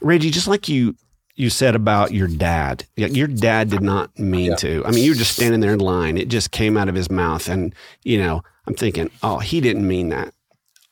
Reggie, 0.01 0.31
just 0.31 0.47
like 0.47 0.67
you 0.67 0.95
you 1.35 1.49
said 1.49 1.75
about 1.75 2.13
your 2.13 2.27
dad, 2.27 2.85
your 2.95 3.27
dad 3.27 3.69
did 3.69 3.81
not 3.81 4.17
mean 4.19 4.51
yeah. 4.51 4.55
to. 4.57 4.85
I 4.85 4.91
mean, 4.91 5.03
you 5.03 5.11
were 5.11 5.17
just 5.17 5.35
standing 5.35 5.59
there 5.59 5.73
in 5.73 5.79
line; 5.79 6.17
it 6.17 6.29
just 6.29 6.51
came 6.51 6.77
out 6.77 6.89
of 6.89 6.95
his 6.95 7.09
mouth, 7.09 7.47
and 7.47 7.73
you 8.03 8.17
know, 8.17 8.41
I'm 8.67 8.75
thinking, 8.75 9.09
oh, 9.23 9.39
he 9.39 9.61
didn't 9.61 9.87
mean 9.87 10.09
that. 10.09 10.33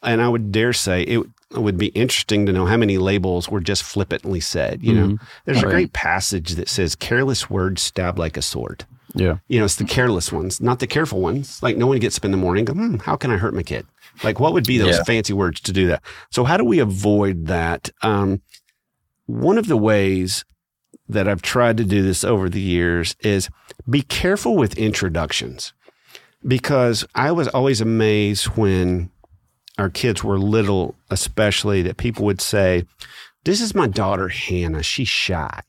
And 0.02 0.22
I 0.22 0.30
would 0.30 0.52
dare 0.52 0.74
say 0.74 1.04
it 1.04 1.26
would 1.54 1.78
be 1.78 1.88
interesting 1.88 2.46
to 2.46 2.54
know 2.54 2.66
how 2.66 2.78
many 2.78 2.98
labels 2.98 3.50
were 3.50 3.60
just 3.60 3.84
flippantly 3.84 4.40
said. 4.40 4.84
You 4.84 4.94
mm-hmm. 4.94 5.10
know, 5.10 5.18
there's 5.46 5.64
right. 5.64 5.68
a 5.68 5.72
great 5.72 5.94
passage 5.94 6.52
that 6.56 6.70
says, 6.70 6.96
"Careless 6.96 7.50
words 7.50 7.82
stab 7.82 8.20
like 8.20 8.38
a 8.38 8.42
sword." 8.42 8.86
Yeah. 9.16 9.38
You 9.48 9.60
know, 9.60 9.66
it's 9.66 9.76
the 9.76 9.86
careless 9.86 10.32
ones, 10.32 10.62
not 10.62 10.80
the 10.80 10.88
careful 10.88 11.20
ones. 11.20 11.62
Like 11.64 11.78
no 11.78 11.88
one 11.88 12.00
gets 12.00 12.18
up 12.18 12.26
in 12.26 12.32
the 12.32 12.38
morning 12.38 12.66
go, 12.66 12.74
hmm, 12.74 12.98
how 12.98 13.16
can 13.16 13.32
I 13.32 13.38
hurt 13.38 13.54
my 13.54 13.64
kid? 13.64 13.86
Like 14.24 14.40
what 14.40 14.54
would 14.54 14.68
be 14.68 14.78
those 14.78 14.98
yeah. 14.98 15.04
fancy 15.04 15.34
words 15.34 15.62
to 15.62 15.72
do 15.72 15.88
that? 15.88 16.04
So 16.32 16.44
how 16.44 16.58
do 16.58 16.64
we 16.64 16.80
avoid 16.80 17.48
that? 17.48 17.90
Um, 18.02 18.42
one 19.26 19.58
of 19.58 19.68
the 19.68 19.78
ways 19.78 20.46
that 21.08 21.28
I've 21.28 21.42
tried 21.42 21.78
to 21.78 21.84
do 21.84 22.04
this 22.04 22.24
over 22.24 22.50
the 22.50 22.62
years 22.62 23.16
is 23.22 23.50
be 23.90 24.02
careful 24.02 24.56
with 24.56 24.78
introductions 24.78 25.74
because 26.46 27.06
I 27.16 27.32
was 27.32 27.48
always 27.48 27.82
amazed 27.82 28.46
when 28.50 29.10
our 29.80 29.90
kids 29.90 30.24
were 30.24 30.38
little, 30.38 30.96
especially 31.10 31.82
that 31.84 31.98
people 31.98 32.26
would 32.26 32.42
say, 32.42 32.86
this 33.46 33.62
is 33.62 33.74
my 33.74 33.88
daughter, 33.88 34.28
Hannah. 34.28 34.84
She's 34.84 35.08
shy 35.08 35.62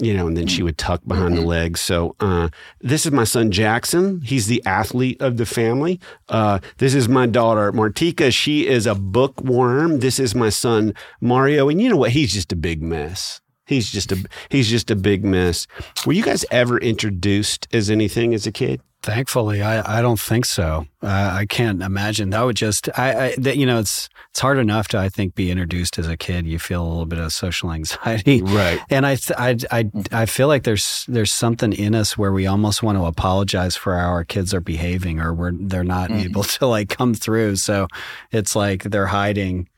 you 0.00 0.14
know, 0.14 0.26
and 0.26 0.36
then 0.36 0.46
she 0.46 0.62
would 0.62 0.76
tuck 0.76 1.00
behind 1.06 1.34
mm-hmm. 1.34 1.42
the 1.42 1.48
legs. 1.48 1.80
So, 1.80 2.14
uh, 2.20 2.50
this 2.80 3.06
is 3.06 3.12
my 3.12 3.24
son 3.24 3.50
Jackson. 3.50 4.20
He's 4.20 4.46
the 4.46 4.62
athlete 4.66 5.20
of 5.20 5.36
the 5.36 5.46
family. 5.46 6.00
Uh, 6.28 6.58
this 6.78 6.94
is 6.94 7.08
my 7.08 7.26
daughter 7.26 7.72
Martika. 7.72 8.32
She 8.32 8.66
is 8.66 8.86
a 8.86 8.94
bookworm. 8.94 10.00
This 10.00 10.18
is 10.18 10.34
my 10.34 10.50
son 10.50 10.94
Mario. 11.20 11.68
And 11.68 11.80
you 11.80 11.88
know 11.88 11.96
what? 11.96 12.10
He's 12.10 12.32
just 12.32 12.52
a 12.52 12.56
big 12.56 12.82
mess. 12.82 13.40
He's 13.64 13.90
just 13.90 14.12
a 14.12 14.24
he's 14.48 14.68
just 14.68 14.90
a 14.90 14.96
big 14.96 15.24
mess. 15.24 15.66
Were 16.04 16.12
you 16.12 16.22
guys 16.22 16.44
ever 16.50 16.78
introduced 16.78 17.66
as 17.72 17.90
anything 17.90 18.32
as 18.34 18.46
a 18.46 18.52
kid? 18.52 18.80
Thankfully, 19.06 19.62
I, 19.62 20.00
I 20.00 20.02
don't 20.02 20.18
think 20.18 20.44
so. 20.44 20.84
Uh, 21.00 21.30
I 21.32 21.46
can't 21.46 21.80
imagine 21.80 22.30
that 22.30 22.42
would 22.42 22.56
just 22.56 22.88
I, 22.98 23.26
I 23.26 23.34
that, 23.38 23.56
you 23.56 23.64
know 23.64 23.78
it's 23.78 24.08
it's 24.30 24.40
hard 24.40 24.58
enough 24.58 24.88
to 24.88 24.98
I 24.98 25.10
think 25.10 25.36
be 25.36 25.48
introduced 25.48 25.96
as 26.00 26.08
a 26.08 26.16
kid. 26.16 26.44
You 26.44 26.58
feel 26.58 26.82
a 26.82 26.88
little 26.88 27.06
bit 27.06 27.20
of 27.20 27.32
social 27.32 27.70
anxiety, 27.72 28.42
right? 28.42 28.80
And 28.90 29.06
I 29.06 29.16
I 29.38 29.56
I, 29.70 29.90
I 30.10 30.26
feel 30.26 30.48
like 30.48 30.64
there's 30.64 31.04
there's 31.06 31.32
something 31.32 31.72
in 31.72 31.94
us 31.94 32.18
where 32.18 32.32
we 32.32 32.48
almost 32.48 32.82
want 32.82 32.98
to 32.98 33.04
apologize 33.04 33.76
for 33.76 33.96
how 33.96 34.08
our 34.08 34.24
kids 34.24 34.52
are 34.52 34.60
behaving 34.60 35.20
or 35.20 35.32
we're 35.32 35.52
they're 35.52 35.84
not 35.84 36.10
mm-hmm. 36.10 36.26
able 36.26 36.42
to 36.58 36.66
like 36.66 36.88
come 36.88 37.14
through. 37.14 37.54
So 37.56 37.86
it's 38.32 38.56
like 38.56 38.82
they're 38.82 39.06
hiding. 39.06 39.68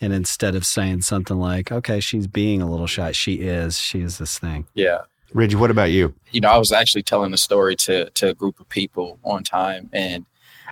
And 0.00 0.14
instead 0.14 0.54
of 0.54 0.64
saying 0.64 1.02
something 1.02 1.38
like, 1.38 1.70
okay, 1.70 2.00
she's 2.00 2.26
being 2.26 2.62
a 2.62 2.70
little 2.70 2.86
shy, 2.86 3.12
she 3.12 3.34
is, 3.34 3.78
she 3.78 4.00
is 4.00 4.16
this 4.16 4.38
thing. 4.38 4.66
Yeah. 4.74 5.02
Reggie, 5.34 5.56
what 5.56 5.70
about 5.70 5.90
you? 5.90 6.14
You 6.30 6.40
know, 6.40 6.50
I 6.50 6.58
was 6.58 6.72
actually 6.72 7.02
telling 7.02 7.32
a 7.32 7.38
story 7.38 7.76
to 7.76 8.10
to 8.10 8.30
a 8.30 8.34
group 8.34 8.60
of 8.60 8.68
people 8.68 9.18
one 9.22 9.44
time, 9.44 9.90
and 9.92 10.24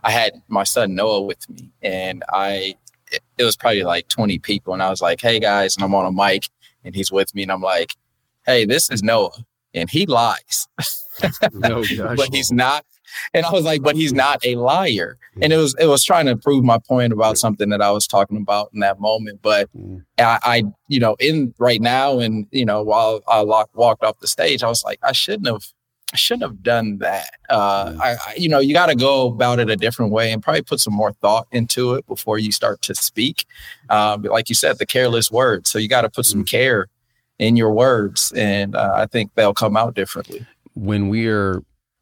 I 0.03 0.11
had 0.11 0.43
my 0.49 0.65
son 0.65 0.95
Noah 0.95 1.23
with 1.23 1.49
me, 1.49 1.71
and 1.83 2.23
I 2.33 2.75
it, 3.11 3.23
it 3.39 3.45
was 3.45 3.57
probably 3.57 3.83
like 3.83 4.09
20 4.09 4.39
people, 4.39 4.73
and 4.73 4.83
I 4.83 4.91
was 4.91 5.01
like, 5.01 5.21
"Hey 5.21 5.41
guys," 5.41 5.77
and 5.77 5.85
I'm 5.85 5.95
on 5.95 6.07
a 6.07 6.13
mic, 6.13 6.49
and 6.85 6.95
he's 6.95 7.13
with 7.13 7.35
me, 7.35 7.43
and 7.43 7.53
I'm 7.53 7.61
like, 7.61 7.95
"Hey, 8.47 8.65
this 8.65 8.91
is 8.91 9.03
Noah, 9.03 9.45
and 9.75 9.91
he 9.91 10.07
lies." 10.07 10.69
no, 11.53 11.85
but 12.17 12.35
he's 12.35 12.53
not 12.53 12.85
and 13.35 13.47
I 13.47 13.53
was 13.53 13.65
like, 13.65 13.83
but 13.83 13.97
he's 13.97 14.13
not 14.13 14.45
a 14.45 14.57
liar. 14.57 15.19
And 15.41 15.53
it 15.53 15.57
was 15.57 15.75
it 15.79 15.87
was 15.87 16.05
trying 16.05 16.27
to 16.27 16.37
prove 16.37 16.65
my 16.65 16.79
point 16.79 17.13
about 17.13 17.39
something 17.39 17.69
that 17.71 17.83
I 17.83 17.91
was 17.91 18.07
talking 18.07 18.39
about 18.39 18.71
in 18.73 18.81
that 18.81 19.01
moment. 19.01 19.41
But 19.43 19.69
mm. 19.77 20.05
I, 20.19 20.39
I 20.43 20.63
you 20.89 21.01
know, 21.01 21.17
in 21.21 21.55
right 21.59 21.81
now, 21.81 22.19
and 22.19 22.47
you 22.51 22.65
know, 22.65 22.83
while 22.83 23.21
I 23.29 23.43
walked 23.43 24.03
off 24.03 24.19
the 24.21 24.27
stage, 24.27 24.63
I 24.63 24.69
was 24.69 24.85
like, 24.85 24.99
I 25.03 25.13
shouldn't 25.13 25.49
have. 25.49 25.65
I 26.13 26.17
shouldn't 26.17 26.45
have 26.45 26.63
done 26.63 26.99
that. 26.99 27.31
Uh. 27.51 27.95
I, 28.01 28.13
I, 28.13 28.35
you 28.37 28.49
know, 28.49 28.61
you 28.61 28.73
got 28.73 28.87
to 28.87 28.95
go 28.95 29.27
about 29.27 29.59
it 29.59 29.69
a 29.69 29.77
different 29.77 30.13
way 30.13 30.31
and 30.31 30.41
probably 30.41 30.63
put 30.63 30.79
some 30.79 30.95
more 30.95 31.13
thought 31.13 31.49
into 31.51 31.95
it 31.95 32.07
before 32.07 32.39
you 32.39 32.53
start 32.53 32.81
to 32.83 32.95
speak. 32.95 33.45
Um, 33.91 34.23
like 34.23 34.49
you 34.49 34.55
said, 34.55 34.79
the 34.79 34.87
careless 34.87 35.33
words. 35.33 35.69
So 35.69 35.81
you 35.81 35.89
got 35.89 36.03
to 36.03 36.09
put 36.09 36.25
some 36.25 36.45
mm. 36.45 36.49
care 36.49 36.87
in 37.41 37.57
your 37.57 37.73
words, 37.73 38.33
and 38.37 38.77
uh, 38.77 38.93
I 38.95 39.07
think 39.07 39.33
they'll 39.35 39.53
come 39.53 39.77
out 39.77 39.95
differently. 39.95 40.47
When 40.75 41.09
we 41.09 41.27
are 41.27 41.61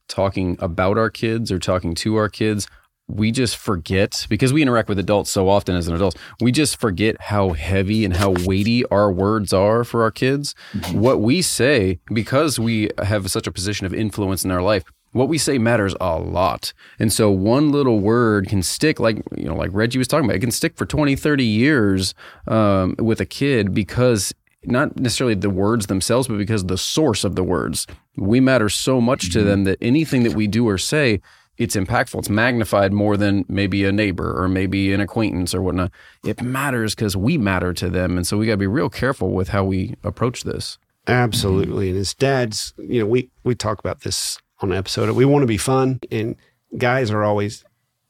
talking 0.09 0.57
about 0.61 0.99
our 0.99 1.11
kids 1.11 1.51
or 1.51 1.59
talking 1.59 1.95
to 1.97 2.17
our 2.17 2.29
kids, 2.29 2.67
we 3.07 3.31
just 3.31 3.57
forget 3.57 4.27
because 4.31 4.53
we 4.53 4.63
interact 4.63 4.89
with 4.89 4.99
adults 4.99 5.31
so 5.31 5.49
often 5.49 5.77
as 5.77 5.89
an 5.89 5.95
adult, 5.95 6.17
we 6.41 6.51
just 6.51 6.81
forget 6.81 7.21
how 7.21 7.51
heavy 7.51 8.05
and 8.05 8.17
how 8.17 8.35
weighty 8.45 8.85
our 8.87 9.13
words 9.13 9.53
are 9.53 9.85
for 9.85 10.03
our 10.03 10.11
kids. 10.11 10.55
Mm-hmm. 10.73 11.01
What 11.01 11.21
we 11.21 11.43
say, 11.43 11.99
because 12.13 12.59
we 12.59 12.89
have 13.03 13.31
such 13.31 13.47
a 13.47 13.53
position 13.53 13.87
of 13.87 13.93
influence 13.93 14.45
in 14.45 14.51
our 14.51 14.63
life, 14.63 14.85
what 15.13 15.29
we 15.29 15.39
say 15.39 15.59
matters 15.59 15.95
a 16.01 16.19
lot. 16.19 16.73
And 16.99 17.13
so 17.13 17.31
one 17.31 17.71
little 17.71 18.01
word 18.01 18.49
can 18.49 18.63
stick 18.63 18.99
like, 18.99 19.23
you 19.37 19.45
know, 19.45 19.55
like 19.55 19.71
Reggie 19.73 19.99
was 19.99 20.09
talking 20.09 20.25
about, 20.25 20.37
it 20.37 20.41
can 20.41 20.51
stick 20.51 20.77
for 20.77 20.87
20, 20.87 21.15
30 21.15 21.45
years 21.45 22.15
um, 22.49 22.97
with 22.99 23.21
a 23.21 23.27
kid 23.27 23.73
because 23.73 24.35
not 24.67 24.99
necessarily 24.99 25.35
the 25.35 25.51
words 25.51 25.87
themselves, 25.87 26.29
but 26.29 26.39
because 26.39 26.65
the 26.65 26.79
source 26.79 27.25
of 27.25 27.37
the 27.37 27.45
words. 27.45 27.87
We 28.17 28.41
matter 28.41 28.69
so 28.69 29.01
much 29.01 29.33
to 29.33 29.39
mm-hmm. 29.39 29.49
them 29.49 29.65
that 29.65 29.79
anything 29.81 30.23
that 30.25 30.35
we 30.35 30.47
do 30.47 30.69
or 30.69 30.79
say, 30.79 31.21
it's 31.57 31.77
impactful. 31.77 32.19
It's 32.19 32.29
magnified 32.29 32.93
more 32.93 33.17
than 33.17 33.45
maybe 33.49 33.85
a 33.85 33.93
neighbor 33.93 34.41
or 34.41 34.49
maybe 34.49 34.93
an 34.93 35.01
acquaintance 35.01 35.55
or 35.55 35.63
whatnot. 35.63 35.93
It 36.25 36.43
matters 36.43 36.95
because 36.95 37.17
we 37.17 37.39
matter 37.39 37.73
to 37.75 37.89
them. 37.89 38.17
And 38.17 38.27
so 38.27 38.37
we 38.37 38.47
got 38.47 38.55
to 38.55 38.59
be 38.59 38.67
real 38.67 38.91
careful 38.91 39.31
with 39.31 39.49
how 39.49 39.65
we 39.65 39.95
approach 40.03 40.43
this. 40.43 40.79
Absolutely. 41.07 41.91
And 41.91 41.99
as 41.99 42.15
dads, 42.15 42.75
you 42.79 43.01
know, 43.01 43.07
we, 43.07 43.31
we 43.45 43.55
talk 43.55 43.79
about 43.79 44.01
this 44.01 44.39
on 44.61 44.73
an 44.73 44.79
episode. 44.79 45.15
We 45.15 45.25
want 45.25 45.43
to 45.43 45.47
be 45.47 45.59
fun, 45.59 46.01
and 46.11 46.37
guys 46.77 47.11
are 47.11 47.23
always 47.23 47.65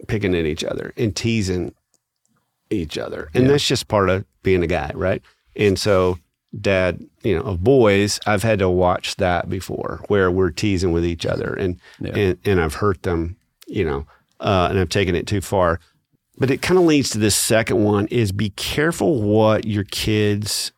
picking 0.06 0.34
at 0.34 0.46
each 0.46 0.64
other 0.64 0.92
and 0.96 1.14
teasing 1.14 1.74
each 2.70 2.96
other. 2.96 3.30
And 3.34 3.44
Yeah. 3.44 3.52
that's 3.52 3.66
just 3.66 3.88
part 3.88 4.10
of 4.10 4.24
being 4.42 4.62
a 4.62 4.66
guy, 4.66 4.90
right? 4.94 5.22
And 5.56 5.78
so, 5.78 6.18
dad, 6.60 7.04
you 7.22 7.34
know, 7.36 7.42
of 7.42 7.62
boys, 7.64 8.20
I've 8.26 8.42
had 8.42 8.58
to 8.60 8.68
watch 8.68 9.16
that 9.16 9.48
before 9.48 10.04
where 10.08 10.30
we're 10.30 10.50
teasing 10.50 10.92
with 10.92 11.04
each 11.04 11.26
other 11.26 11.52
and, 11.54 11.80
Yeah. 12.00 12.16
and, 12.16 12.38
and 12.44 12.60
I've 12.60 12.74
hurt 12.74 13.02
them, 13.02 13.36
you 13.66 13.84
know, 13.84 14.06
uh, 14.40 14.68
and 14.70 14.78
I've 14.78 14.88
taken 14.88 15.14
it 15.16 15.26
too 15.26 15.40
far. 15.40 15.80
But 16.36 16.50
it 16.50 16.62
kind 16.62 16.78
of 16.78 16.84
leads 16.84 17.10
to 17.10 17.18
this 17.18 17.36
second 17.36 17.82
one 17.84 18.06
is 18.08 18.32
be 18.32 18.50
careful 18.50 19.22
what 19.22 19.66
your 19.66 19.84
kids 19.84 20.72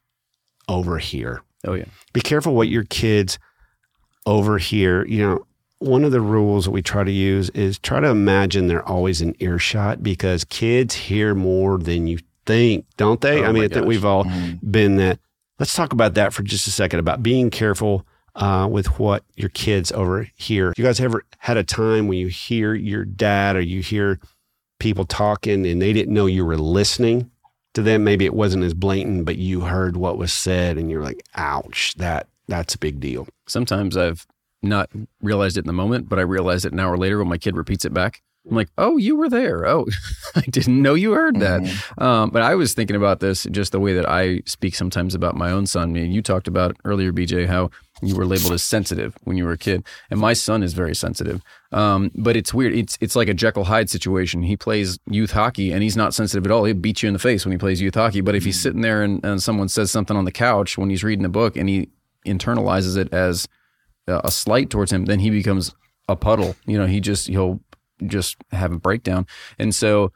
overhear 0.68 1.42
Oh, 1.66 1.74
yeah. 1.74 1.84
be 2.12 2.20
careful 2.20 2.54
what 2.54 2.68
your 2.68 2.84
kids 2.84 3.38
overhear. 4.24 5.06
You 5.06 5.18
know, 5.26 5.46
one 5.78 6.04
of 6.04 6.12
the 6.12 6.20
rules 6.20 6.64
that 6.64 6.70
we 6.70 6.82
try 6.82 7.04
to 7.04 7.10
use 7.12 7.50
is 7.50 7.78
try 7.78 8.00
to 8.00 8.08
imagine 8.08 8.66
they're 8.66 8.86
always 8.86 9.20
in 9.20 9.34
earshot 9.40 10.02
because 10.02 10.44
kids 10.44 10.94
hear 10.94 11.34
more 11.34 11.78
than 11.78 12.06
you 12.06 12.18
think, 12.46 12.86
don't 12.96 13.20
they? 13.20 13.42
Oh 13.42 13.46
I 13.46 13.52
mean, 13.52 13.64
I 13.64 13.68
think 13.68 13.86
we've 13.86 14.04
all 14.04 14.24
been 14.68 14.96
that. 14.96 15.18
Let's 15.58 15.74
talk 15.74 15.92
about 15.92 16.14
that 16.14 16.32
for 16.32 16.42
just 16.42 16.66
a 16.66 16.70
second 16.70 17.00
about 17.00 17.22
being 17.22 17.50
careful 17.50 18.06
uh, 18.34 18.68
with 18.70 18.98
what 18.98 19.24
your 19.36 19.48
kids 19.50 19.90
over 19.92 20.18
overhear. 20.18 20.74
You 20.76 20.84
guys 20.84 21.00
ever 21.00 21.24
had 21.38 21.56
a 21.56 21.64
time 21.64 22.08
when 22.08 22.18
you 22.18 22.28
hear 22.28 22.74
your 22.74 23.04
dad 23.04 23.56
or 23.56 23.60
you 23.60 23.80
hear 23.80 24.18
people 24.78 25.04
talking 25.04 25.66
and 25.66 25.80
they 25.80 25.92
didn't 25.92 26.12
know 26.12 26.26
you 26.26 26.44
were 26.44 26.58
listening? 26.58 27.30
to 27.74 27.82
them 27.82 28.04
maybe 28.04 28.24
it 28.24 28.32
wasn't 28.32 28.64
as 28.64 28.72
blatant 28.72 29.26
but 29.26 29.36
you 29.36 29.60
heard 29.60 29.98
what 29.98 30.16
was 30.16 30.32
said 30.32 30.78
and 30.78 30.90
you're 30.90 31.02
like 31.02 31.22
ouch 31.34 31.92
that 31.98 32.26
that's 32.48 32.74
a 32.74 32.78
big 32.78 33.00
deal 33.00 33.28
Sometimes 33.46 33.96
I've 33.96 34.26
not 34.62 34.90
realized 35.22 35.56
it 35.56 35.60
in 35.60 35.66
the 35.66 35.72
moment, 35.72 36.08
but 36.08 36.18
I 36.18 36.22
realize 36.22 36.64
it 36.64 36.72
an 36.72 36.80
hour 36.80 36.96
later 36.96 37.18
when 37.18 37.28
my 37.28 37.38
kid 37.38 37.56
repeats 37.56 37.84
it 37.84 37.94
back. 37.94 38.22
I'm 38.48 38.56
like, 38.56 38.68
oh, 38.78 38.96
you 38.96 39.16
were 39.16 39.28
there. 39.28 39.66
Oh, 39.66 39.86
I 40.36 40.42
didn't 40.42 40.80
know 40.80 40.94
you 40.94 41.12
heard 41.12 41.40
that. 41.40 41.62
Um, 41.98 42.30
but 42.30 42.42
I 42.42 42.54
was 42.54 42.74
thinking 42.74 42.96
about 42.96 43.20
this 43.20 43.44
just 43.50 43.72
the 43.72 43.80
way 43.80 43.94
that 43.94 44.08
I 44.08 44.42
speak 44.46 44.74
sometimes 44.74 45.14
about 45.14 45.36
my 45.36 45.50
own 45.50 45.66
son. 45.66 45.90
I 45.90 45.92
mean, 45.92 46.12
you 46.12 46.22
talked 46.22 46.46
about 46.46 46.76
earlier, 46.84 47.12
BJ, 47.12 47.46
how 47.46 47.70
you 48.02 48.14
were 48.14 48.26
labeled 48.26 48.52
as 48.52 48.62
sensitive 48.62 49.16
when 49.24 49.36
you 49.36 49.44
were 49.44 49.52
a 49.52 49.58
kid, 49.58 49.84
and 50.10 50.20
my 50.20 50.32
son 50.32 50.62
is 50.62 50.74
very 50.74 50.94
sensitive. 50.94 51.42
Um, 51.72 52.10
but 52.14 52.36
it's 52.36 52.52
weird. 52.52 52.74
It's 52.74 52.98
it's 53.00 53.16
like 53.16 53.28
a 53.28 53.34
Jekyll 53.34 53.64
Hyde 53.64 53.90
situation. 53.90 54.42
He 54.42 54.56
plays 54.56 54.98
youth 55.10 55.32
hockey, 55.32 55.72
and 55.72 55.82
he's 55.82 55.96
not 55.96 56.14
sensitive 56.14 56.44
at 56.44 56.52
all. 56.52 56.64
He'll 56.64 56.74
beat 56.74 57.02
you 57.02 57.08
in 57.08 57.14
the 57.14 57.18
face 57.18 57.44
when 57.44 57.52
he 57.52 57.58
plays 57.58 57.80
youth 57.80 57.94
hockey. 57.94 58.20
But 58.20 58.34
if 58.34 58.44
he's 58.44 58.60
sitting 58.60 58.82
there 58.82 59.02
and, 59.02 59.24
and 59.24 59.42
someone 59.42 59.68
says 59.68 59.90
something 59.90 60.16
on 60.16 60.24
the 60.24 60.32
couch 60.32 60.78
when 60.78 60.90
he's 60.90 61.02
reading 61.02 61.24
a 61.24 61.30
book, 61.30 61.56
and 61.56 61.68
he 61.68 61.88
internalizes 62.26 62.96
it 62.96 63.12
as 63.12 63.48
a 64.06 64.30
slight 64.30 64.70
towards 64.70 64.92
him, 64.92 65.06
then 65.06 65.20
he 65.20 65.30
becomes 65.30 65.74
a 66.08 66.16
puddle. 66.16 66.54
You 66.66 66.78
know, 66.78 66.86
he 66.86 67.00
just 67.00 67.28
he'll 67.28 67.60
just 68.06 68.36
have 68.52 68.72
a 68.72 68.78
breakdown. 68.78 69.26
And 69.58 69.74
so 69.74 70.12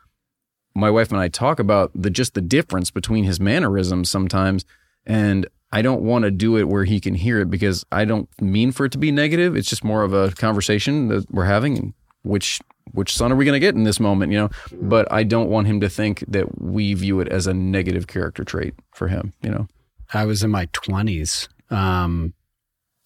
my 0.75 0.91
wife 0.91 1.11
and 1.11 1.21
I 1.21 1.29
talk 1.29 1.59
about 1.59 1.91
the 1.95 2.11
just 2.11 2.35
the 2.35 2.41
difference 2.41 2.91
between 2.91 3.25
his 3.25 3.41
mannerisms 3.41 4.11
sometimes 4.11 4.65
and 5.07 5.47
I 5.73 5.83
don't 5.83 6.03
want 6.03 6.25
to 6.25 6.31
do 6.31 6.57
it 6.57 6.65
where 6.65 6.85
he 6.85 7.01
can 7.01 7.15
hear 7.15 7.41
it 7.41 7.51
because 7.51 7.85
I 7.93 8.05
don't 8.05 8.29
mean 8.41 8.73
for 8.73 8.87
it 8.87 8.93
to 8.93 8.99
be 8.99 9.13
negative. 9.13 9.57
It's 9.57 9.69
just 9.69 9.85
more 9.85 10.03
of 10.03 10.13
a 10.13 10.33
conversation 10.33 11.09
that 11.09 11.31
we're 11.31 11.45
having 11.45 11.95
which 12.23 12.61
which 12.93 13.15
son 13.15 13.31
are 13.31 13.37
we 13.37 13.45
going 13.45 13.55
to 13.55 13.61
get 13.61 13.77
in 13.77 13.85
this 13.85 14.01
moment, 14.01 14.33
you 14.33 14.39
know? 14.39 14.51
But 14.73 15.11
I 15.13 15.23
don't 15.23 15.49
want 15.49 15.69
him 15.69 15.81
to 15.81 15.89
think 15.89 16.25
that 16.27 16.61
we 16.61 16.93
view 16.95 17.21
it 17.21 17.29
as 17.29 17.47
a 17.47 17.55
negative 17.55 18.09
character 18.09 18.43
trait 18.43 18.75
for 18.93 19.07
him, 19.07 19.33
you 19.43 19.51
know. 19.51 19.69
I 20.13 20.25
was 20.25 20.43
in 20.43 20.51
my 20.51 20.67
20s 20.67 21.47
um, 21.71 22.35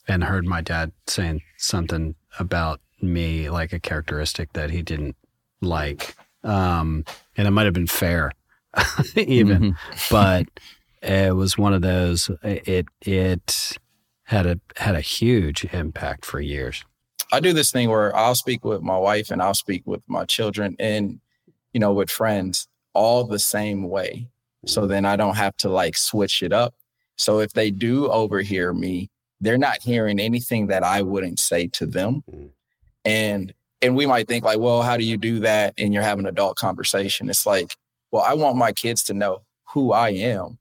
and 0.09 0.25
heard 0.25 0.47
my 0.47 0.62
dad 0.62 0.93
saying 1.07 1.43
something 1.59 2.14
about 2.38 2.81
me, 3.12 3.50
like 3.50 3.73
a 3.73 3.80
characteristic 3.80 4.52
that 4.54 4.70
he 4.70 4.82
didn't 4.82 5.16
like. 5.61 6.14
Um, 6.42 7.04
and 7.37 7.49
it 7.49 7.50
might 7.50 7.64
have 7.64 7.75
been 7.75 7.87
fair, 7.87 8.32
even, 9.16 9.75
mm-hmm. 9.75 10.14
but 10.14 10.46
it 11.02 11.34
was 11.34 11.56
one 11.58 11.73
of 11.73 11.82
those. 11.82 12.30
It 12.42 12.87
it 13.02 13.78
had 14.25 14.46
a 14.46 14.61
had 14.76 14.94
a 14.94 15.00
huge 15.00 15.64
impact 15.73 16.25
for 16.25 16.40
years. 16.40 16.84
I 17.32 17.40
do 17.40 17.52
this 17.52 17.70
thing 17.70 17.90
where 17.90 18.14
I'll 18.14 18.34
speak 18.34 18.64
with 18.64 18.82
my 18.82 18.96
wife 18.96 19.30
and 19.30 19.42
I'll 19.42 19.54
speak 19.54 19.82
with 19.87 20.02
my 20.06 20.25
children 20.25 20.76
and, 20.78 21.20
you 21.73 21.80
know, 21.80 21.92
with 21.92 22.11
friends 22.11 22.68
all 22.92 23.25
the 23.25 23.38
same 23.38 23.88
way. 23.88 24.28
So 24.66 24.82
mm-hmm. 24.82 24.90
then 24.90 25.04
I 25.04 25.16
don't 25.16 25.37
have 25.37 25.56
to 25.58 25.68
like 25.68 25.96
switch 25.96 26.42
it 26.42 26.52
up. 26.52 26.75
So 27.16 27.40
if 27.40 27.52
they 27.52 27.70
do 27.70 28.08
overhear 28.08 28.73
me, 28.73 29.11
they're 29.40 29.58
not 29.58 29.82
hearing 29.82 30.18
anything 30.18 30.68
that 30.68 30.82
I 30.82 31.02
wouldn't 31.02 31.38
say 31.38 31.66
to 31.68 31.87
them. 31.87 32.23
Mm. 32.30 32.50
Mm. 33.06 33.11
And 33.11 33.54
and 33.82 33.96
we 33.96 34.06
might 34.06 34.28
think 34.28 34.44
like, 34.44 34.58
well, 34.58 34.82
how 34.82 34.96
do 34.96 35.04
you 35.04 35.16
do 35.16 35.40
that? 35.40 35.75
And 35.76 35.92
you're 35.92 36.02
having 36.02 36.25
an 36.25 36.30
adult 36.30 36.56
conversation. 36.56 37.28
It's 37.28 37.44
like, 37.44 37.75
well, 38.11 38.23
I 38.23 38.32
want 38.32 38.56
my 38.56 38.73
kids 38.73 39.02
to 39.04 39.14
know 39.14 39.42
who 39.73 39.92
I 39.92 40.11
am 40.11 40.58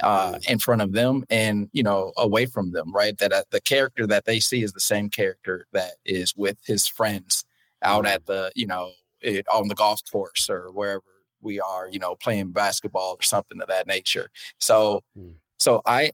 uh, 0.00 0.38
in 0.48 0.58
front 0.58 0.80
of 0.82 0.92
them 0.92 1.24
and 1.28 1.68
you 1.72 1.82
know 1.82 2.12
away 2.16 2.46
from 2.46 2.72
them 2.72 2.92
right 2.92 3.18
that 3.18 3.32
uh, 3.32 3.42
the 3.50 3.60
character 3.60 4.06
that 4.06 4.24
they 4.24 4.40
see 4.40 4.62
is 4.62 4.72
the 4.72 4.80
same 4.80 5.10
character 5.10 5.66
that 5.72 5.92
is 6.04 6.34
with 6.36 6.56
his 6.64 6.86
friends 6.86 7.44
out 7.82 8.06
at 8.06 8.24
the 8.26 8.50
you 8.54 8.66
know 8.66 8.90
it, 9.20 9.46
on 9.52 9.68
the 9.68 9.74
golf 9.74 10.00
course 10.10 10.48
or 10.48 10.70
wherever 10.72 11.02
we 11.40 11.60
are 11.60 11.88
you 11.90 11.98
know 11.98 12.14
playing 12.16 12.52
basketball 12.52 13.16
or 13.18 13.22
something 13.22 13.60
of 13.60 13.68
that 13.68 13.86
nature 13.86 14.28
so 14.58 15.02
Mm. 15.18 15.34
so 15.58 15.82
i 15.84 16.10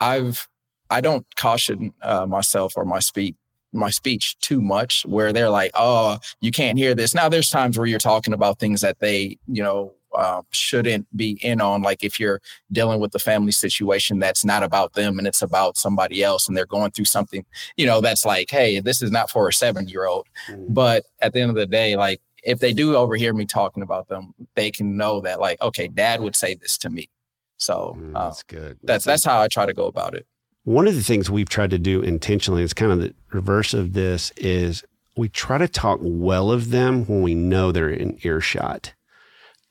i've 0.00 0.48
i 0.90 1.00
don't 1.00 1.26
caution 1.36 1.92
uh, 2.02 2.26
myself 2.26 2.72
or 2.76 2.84
my 2.84 3.00
speak 3.00 3.36
my 3.72 3.90
speech 3.90 4.38
too 4.40 4.60
much 4.60 5.04
where 5.06 5.32
they're 5.32 5.50
like 5.50 5.70
oh 5.74 6.18
you 6.40 6.50
can't 6.50 6.78
hear 6.78 6.94
this. 6.94 7.14
Now 7.14 7.28
there's 7.28 7.50
times 7.50 7.78
where 7.78 7.86
you're 7.86 7.98
talking 7.98 8.34
about 8.34 8.58
things 8.58 8.80
that 8.82 8.98
they 9.00 9.38
you 9.46 9.62
know 9.62 9.92
um, 10.14 10.42
shouldn't 10.50 11.06
be 11.16 11.38
in 11.42 11.60
on 11.62 11.80
like 11.80 12.04
if 12.04 12.20
you're 12.20 12.40
dealing 12.70 13.00
with 13.00 13.14
a 13.14 13.18
family 13.18 13.50
situation 13.52 14.18
that's 14.18 14.44
not 14.44 14.62
about 14.62 14.92
them 14.92 15.18
and 15.18 15.26
it's 15.26 15.40
about 15.40 15.78
somebody 15.78 16.22
else 16.22 16.46
and 16.48 16.54
they're 16.56 16.66
going 16.66 16.90
through 16.90 17.06
something 17.06 17.46
you 17.78 17.86
know 17.86 18.02
that's 18.02 18.26
like 18.26 18.50
hey 18.50 18.78
this 18.80 19.00
is 19.00 19.10
not 19.10 19.30
for 19.30 19.48
a 19.48 19.52
seven 19.54 19.88
year 19.88 20.04
old 20.04 20.26
but 20.68 21.04
at 21.22 21.32
the 21.32 21.40
end 21.40 21.48
of 21.48 21.56
the 21.56 21.66
day 21.66 21.96
like 21.96 22.20
if 22.44 22.58
they 22.58 22.74
do 22.74 22.94
overhear 22.94 23.32
me 23.32 23.46
talking 23.46 23.82
about 23.82 24.08
them 24.08 24.34
they 24.54 24.70
can 24.70 24.98
know 24.98 25.18
that 25.22 25.40
like 25.40 25.58
okay 25.62 25.88
dad 25.88 26.20
would 26.20 26.36
say 26.36 26.54
this 26.54 26.76
to 26.76 26.90
me. 26.90 27.08
So 27.56 27.96
Mm, 27.98 28.14
uh, 28.14 28.24
that's 28.24 28.42
good. 28.42 28.78
that's 28.82 29.04
that's 29.06 29.24
how 29.24 29.40
i 29.40 29.48
try 29.48 29.64
to 29.64 29.72
go 29.72 29.86
about 29.86 30.14
it 30.14 30.26
One 30.64 30.86
of 30.86 30.94
the 30.94 31.02
things 31.02 31.30
we've 31.30 31.48
tried 31.48 31.70
to 31.70 31.78
do 31.78 32.02
intentionally 32.02 32.62
is 32.62 32.72
kind 32.72 32.92
of 32.92 33.00
the 33.00 33.14
reverse 33.32 33.74
of 33.74 33.94
this 33.94 34.30
is 34.36 34.84
we 35.16 35.28
try 35.28 35.58
to 35.58 35.68
talk 35.68 35.98
well 36.02 36.50
of 36.50 36.70
them 36.70 37.04
when 37.06 37.22
we 37.22 37.34
know 37.34 37.72
they're 37.72 37.90
in 37.90 38.18
earshot 38.22 38.94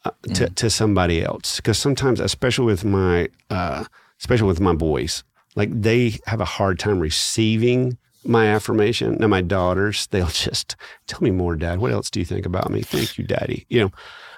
uh, 0.03 0.11
to, 0.33 0.49
to 0.49 0.69
somebody 0.69 1.23
else. 1.23 1.57
Because 1.57 1.77
sometimes, 1.77 2.19
especially 2.19 2.65
with 2.65 2.83
my, 2.83 3.29
uh, 3.49 3.85
especially 4.19 4.47
with 4.47 4.59
my 4.59 4.73
boys, 4.73 5.23
like 5.55 5.69
they 5.81 6.19
have 6.27 6.41
a 6.41 6.45
hard 6.45 6.79
time 6.79 6.99
receiving 6.99 7.97
my 8.23 8.47
affirmation. 8.47 9.17
Now, 9.19 9.27
my 9.27 9.41
daughters, 9.41 10.07
they'll 10.07 10.27
just 10.31 10.75
tell 11.07 11.21
me 11.21 11.31
more, 11.31 11.55
dad. 11.55 11.79
What 11.79 11.91
else 11.91 12.09
do 12.09 12.19
you 12.19 12.25
think 12.25 12.45
about 12.45 12.69
me? 12.69 12.81
Thank 12.81 13.17
you, 13.17 13.25
daddy. 13.25 13.65
You 13.69 13.81
know, 13.81 13.91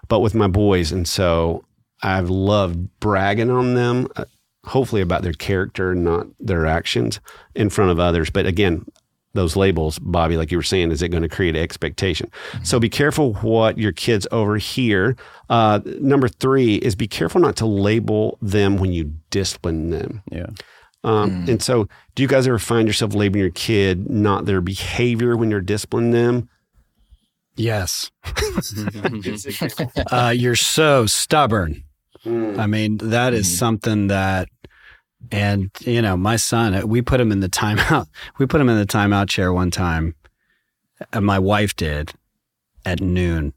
but 0.08 0.20
with 0.20 0.36
my 0.36 0.48
boys, 0.48 0.92
and 0.92 1.08
so 1.08 1.64
I've 2.02 2.30
loved 2.30 3.00
bragging 3.00 3.50
on 3.50 3.74
them, 3.74 4.08
uh, 4.16 4.26
hopefully 4.66 5.02
about 5.02 5.22
their 5.24 5.34
character, 5.34 5.94
not 5.94 6.28
their 6.40 6.66
actions 6.66 7.20
in 7.56 7.70
front 7.70 7.92
of 7.92 8.00
others. 8.00 8.30
But 8.30 8.46
again, 8.46 8.86
those 9.34 9.56
labels, 9.56 10.00
Bobby, 10.00 10.38
like 10.38 10.52
you 10.52 10.58
were 10.58 10.64
saying, 10.64 10.92
is 10.92 11.02
it 11.02 11.10
going 11.10 11.24
to 11.24 11.30
create 11.30 11.56
expectation? 11.56 12.30
So 12.64 12.80
be 12.80 12.90
careful 12.90 13.34
what 13.36 13.78
your 13.78 13.92
kids 13.92 14.28
overhear. 14.32 15.16
Uh, 15.50 15.80
number 16.00 16.28
three 16.28 16.76
is 16.76 16.96
be 16.96 17.08
careful 17.08 17.42
not 17.42 17.56
to 17.58 17.66
label 17.66 18.38
them 18.42 18.78
when 18.78 18.94
you 18.94 19.14
discipline 19.32 19.90
them. 19.90 20.22
Yeah. 20.32 20.48
Um, 21.04 21.46
And 21.50 21.62
so, 21.62 21.90
do 22.16 22.24
you 22.24 22.30
guys 22.30 22.48
ever 22.48 22.60
find 22.60 22.88
yourself 22.88 23.14
labeling 23.14 23.42
your 23.42 23.52
kid 23.52 24.10
not 24.10 24.46
their 24.46 24.62
behavior 24.62 25.36
when 25.36 25.52
you're 25.52 25.60
disciplining 25.60 26.12
them? 26.12 26.48
Yes. 27.56 28.10
uh, 30.12 30.34
you're 30.36 30.56
so 30.56 31.06
stubborn. 31.06 31.84
Mm. 32.26 32.58
I 32.58 32.68
mean, 32.68 32.98
that 32.98 33.34
is 33.34 33.48
mm-hmm. 33.48 33.56
something 33.56 34.08
that, 34.08 34.50
and 35.32 35.70
you 35.82 36.02
know, 36.02 36.18
my 36.18 36.36
son, 36.36 36.88
we 36.88 37.02
put 37.02 37.20
him 37.20 37.32
in 37.32 37.40
the 37.40 37.50
timeout. 37.50 38.08
We 38.40 38.46
put 38.46 38.62
him 38.62 38.70
in 38.70 38.78
the 38.78 38.86
timeout 38.86 39.30
chair 39.30 39.54
one 39.54 39.72
time, 39.72 40.16
And 41.12 41.26
my 41.26 41.40
wife 41.40 41.76
did 41.76 42.14
at 42.86 43.02
noon. 43.02 43.54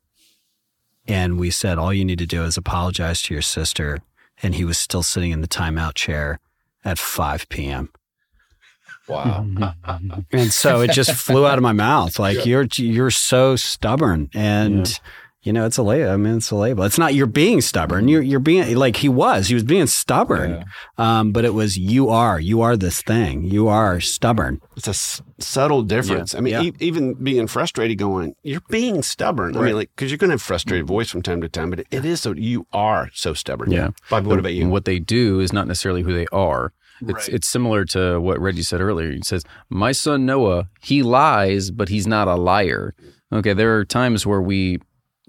And 1.09 1.39
we 1.39 1.51
said, 1.51 1.79
all 1.79 1.95
you 1.95 2.05
need 2.05 2.19
to 2.19 2.27
do 2.27 2.43
is 2.43 2.57
apologize 2.57 3.23
to 3.23 3.35
your 3.35 3.43
sister. 3.43 4.01
And 4.43 4.55
he 4.55 4.65
was 4.65 4.79
still 4.79 5.03
sitting 5.03 5.31
in 5.31 5.41
the 5.41 5.49
timeout 5.49 5.95
chair 5.95 6.41
at 6.85 6.99
5 6.99 7.49
p.m. 7.49 7.91
Wow. 9.09 9.47
And 10.33 10.53
so 10.53 10.81
it 10.81 10.91
just 10.91 11.13
flew 11.13 11.47
out 11.47 11.59
of 11.59 11.63
my 11.63 11.73
mouth. 11.73 12.19
Like 12.19 12.45
you're 12.45 12.67
you're 12.75 13.11
so 13.11 13.57
stubborn, 13.57 14.31
and 14.35 14.99
you 15.47 15.53
know 15.53 15.65
it's 15.65 15.79
a 15.79 15.83
label. 15.83 16.11
I 16.11 16.17
mean, 16.17 16.37
it's 16.39 16.51
a 16.51 16.57
label. 16.57 16.83
It's 16.85 16.99
not 16.99 17.15
you're 17.15 17.27
being 17.27 17.61
stubborn. 17.61 18.09
You're 18.09 18.21
you're 18.23 18.41
being 18.41 18.77
like 18.77 18.97
he 18.97 19.09
was. 19.09 19.47
He 19.49 19.55
was 19.55 19.63
being 19.65 19.87
stubborn. 19.87 20.65
Um, 20.99 21.33
but 21.33 21.45
it 21.45 21.55
was 21.55 21.79
you 21.79 22.09
are. 22.11 22.39
You 22.41 22.63
are 22.63 22.77
this 22.77 23.01
thing. 23.03 23.45
You 23.45 23.69
are 23.69 24.01
stubborn. 24.01 24.61
It's 24.77 24.87
a 24.89 24.91
s- 24.91 25.23
subtle 25.39 25.83
difference. 25.83 26.35
I 26.35 26.41
mean, 26.41 26.53
Yeah. 26.55 26.63
e- 26.63 26.73
even 26.81 27.15
being 27.15 27.47
frustrated, 27.47 27.97
going, 27.99 28.35
you're 28.43 28.61
being 28.71 29.03
stubborn. 29.03 29.57
I 29.57 29.61
mean, 29.63 29.75
like, 29.77 29.91
because 29.95 30.11
you're 30.11 30.19
going 30.19 30.31
to 30.31 30.35
have 30.35 30.43
frustrated 30.43 30.87
voice 30.87 31.11
from 31.11 31.23
time 31.23 31.41
to 31.43 31.49
time, 31.49 31.71
but 31.71 31.81
it, 31.81 31.87
it 31.91 32.05
is 32.05 32.21
so, 32.23 32.33
you 32.33 32.67
are 32.73 33.09
so 33.15 33.33
stubborn. 33.35 33.71
Yeah. 33.71 33.91
Bobby, 34.11 34.27
what 34.27 34.39
about 34.39 34.49
And 34.51 34.59
you? 34.59 34.69
what 34.69 34.85
they 34.85 34.99
do 34.99 35.41
is 35.41 35.53
not 35.53 35.67
necessarily 35.69 36.03
who 36.03 36.13
they 36.13 36.27
are. 36.33 36.73
It's 37.03 37.13
Right. 37.13 37.29
it's 37.29 37.47
similar 37.47 37.85
to 37.87 38.19
what 38.21 38.41
Reggie 38.41 38.63
said 38.63 38.81
earlier. 38.81 39.13
He 39.13 39.21
says, 39.23 39.45
"My 39.69 39.93
son 39.93 40.25
Noah, 40.25 40.69
he 40.81 41.03
lies, 41.03 41.71
but 41.71 41.91
he's 41.91 42.07
not 42.07 42.27
a 42.27 42.37
liar." 42.37 42.95
Okay, 43.31 43.53
there 43.53 43.77
are 43.77 43.85
times 43.85 44.25
where 44.27 44.41
we 44.41 44.79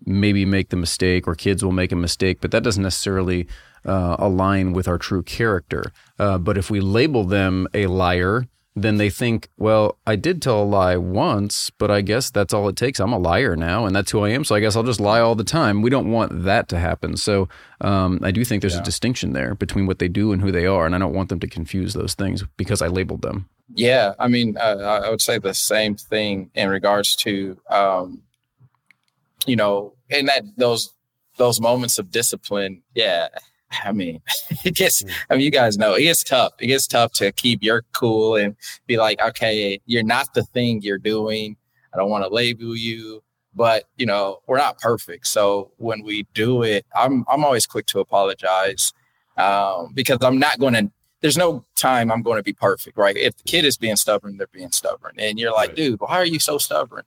maybe 0.06 0.46
make 0.46 0.70
the 0.70 0.78
mistake, 0.78 1.28
or 1.28 1.36
kids 1.36 1.64
will 1.64 1.72
make 1.72 1.92
a 1.92 1.96
mistake, 1.96 2.40
but 2.42 2.52
that 2.52 2.64
doesn't 2.64 2.84
necessarily 2.84 3.48
uh, 3.86 4.16
align 4.20 4.74
with 4.74 4.88
our 4.88 4.98
true 4.98 5.24
character. 5.24 5.92
Uh, 6.20 6.38
but 6.38 6.58
if 6.58 6.70
we 6.70 6.80
label 6.80 7.24
them 7.24 7.68
a 7.74 7.88
liar, 7.88 8.48
then 8.76 8.98
they 8.98 9.10
think, 9.10 9.50
well, 9.58 9.98
I 10.06 10.16
did 10.16 10.40
tell 10.40 10.62
a 10.62 10.64
lie 10.64 10.98
once, 10.98 11.72
but 11.72 11.90
I 11.90 12.02
guess 12.02 12.30
that's 12.30 12.54
all 12.54 12.70
it 12.70 12.76
takes. 12.76 13.00
I'm 13.00 13.12
a 13.12 13.18
liar 13.18 13.56
now, 13.56 13.86
and 13.88 13.96
that's 13.96 14.12
who 14.12 14.24
I 14.24 14.30
am. 14.30 14.44
So 14.44 14.54
I 14.54 14.60
guess 14.60 14.76
I'll 14.76 14.84
just 14.84 15.00
lie 15.00 15.20
all 15.20 15.34
the 15.34 15.44
time. 15.44 15.82
We 15.82 15.90
don't 15.90 16.12
want 16.12 16.44
that 16.44 16.68
to 16.70 16.80
happen. 16.80 17.18
So 17.18 17.50
um, 17.82 18.20
I 18.22 18.30
do 18.30 18.46
think 18.46 18.62
there's 18.62 18.76
a 18.76 18.84
distinction 18.84 19.34
there 19.34 19.56
between 19.56 19.88
what 19.88 19.98
they 19.98 20.08
do 20.08 20.32
and 20.32 20.44
who 20.44 20.52
they 20.52 20.68
are, 20.68 20.86
and 20.86 20.94
I 20.94 21.00
don't 21.00 21.14
want 21.14 21.30
them 21.30 21.40
to 21.40 21.48
confuse 21.48 21.94
those 21.94 22.14
things 22.14 22.44
because 22.56 22.84
I 22.84 22.88
labeled 22.88 23.24
them. 23.24 23.50
Yeah, 23.74 24.14
I 24.20 24.28
mean, 24.28 24.58
uh, 24.58 24.78
I 24.80 25.08
I 25.08 25.10
would 25.10 25.22
say 25.22 25.40
the 25.40 25.54
same 25.54 25.96
thing 25.96 26.52
in 26.54 26.70
regards 26.70 27.16
to, 27.18 27.58
um, 27.70 28.22
you 29.46 29.56
know, 29.56 29.94
in 30.10 30.26
that 30.28 30.44
those 30.58 30.94
those 31.38 31.62
moments 31.62 31.98
of 32.00 32.12
discipline. 32.12 32.82
Yeah, 32.96 33.28
I 33.84 33.92
mean, 33.92 34.22
it 34.66 34.76
gets. 34.76 35.04
I 35.30 35.36
mean, 35.36 35.44
you 35.46 35.52
guys 35.52 35.78
know 35.78 35.94
it 35.94 36.02
gets 36.04 36.24
tough. 36.24 36.54
It 36.60 36.68
gets 36.68 36.88
tough 36.88 37.14
to 37.14 37.32
keep 37.32 37.62
your 37.64 37.84
cool 37.94 38.36
and 38.36 38.56
be 38.88 38.98
like, 38.98 39.22
okay, 39.22 39.80
you're 39.86 40.04
not 40.04 40.34
the 40.34 40.44
thing 40.44 40.82
you're 40.82 40.98
doing. 40.98 41.56
I 41.94 41.98
don't 41.98 42.10
want 42.10 42.24
to 42.26 42.30
label 42.30 42.76
you, 42.76 43.24
but 43.56 43.86
you 43.98 44.06
know, 44.06 44.40
we're 44.48 44.58
not 44.58 44.80
perfect. 44.80 45.28
So 45.28 45.72
when 45.78 46.04
we 46.04 46.26
do 46.34 46.64
it, 46.64 46.86
I'm 46.96 47.26
I'm 47.28 47.44
always 47.46 47.66
quick 47.66 47.86
to 47.88 48.00
apologize 48.00 48.94
um, 49.38 49.92
because 49.94 50.18
I'm 50.22 50.40
not 50.40 50.60
going 50.60 50.74
to 50.74 50.92
there's 51.22 51.38
no 51.38 51.66
time 51.76 52.12
I'm 52.12 52.22
going 52.22 52.38
to 52.38 52.44
be 52.44 52.54
perfect, 52.54 52.98
right? 52.98 53.18
If 53.18 53.38
the 53.38 53.44
kid 53.44 53.66
is 53.66 53.76
being 53.76 53.96
stubborn, 53.96 54.38
they're 54.38 54.48
being 54.52 54.72
stubborn. 54.72 55.16
And 55.18 55.40
you're 55.40 55.52
like, 55.52 55.70
Right. 55.70 55.76
dude, 55.76 56.00
why 56.00 56.18
are 56.18 56.26
you 56.26 56.40
so 56.40 56.60
stubborn? 56.60 57.04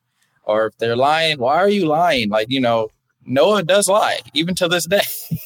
Or 0.50 0.66
if 0.66 0.78
they're 0.78 0.96
lying, 0.96 1.38
why 1.38 1.56
are 1.58 1.68
you 1.68 1.86
lying? 1.86 2.28
Like, 2.28 2.50
you 2.50 2.60
know, 2.60 2.88
Noah 3.24 3.62
does 3.62 3.88
lie, 3.88 4.18
even 4.34 4.56
to 4.56 4.66
this 4.66 4.86
day. 4.86 5.02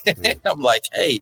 I'm 0.45 0.61
like, 0.63 0.85
hey, 0.95 1.21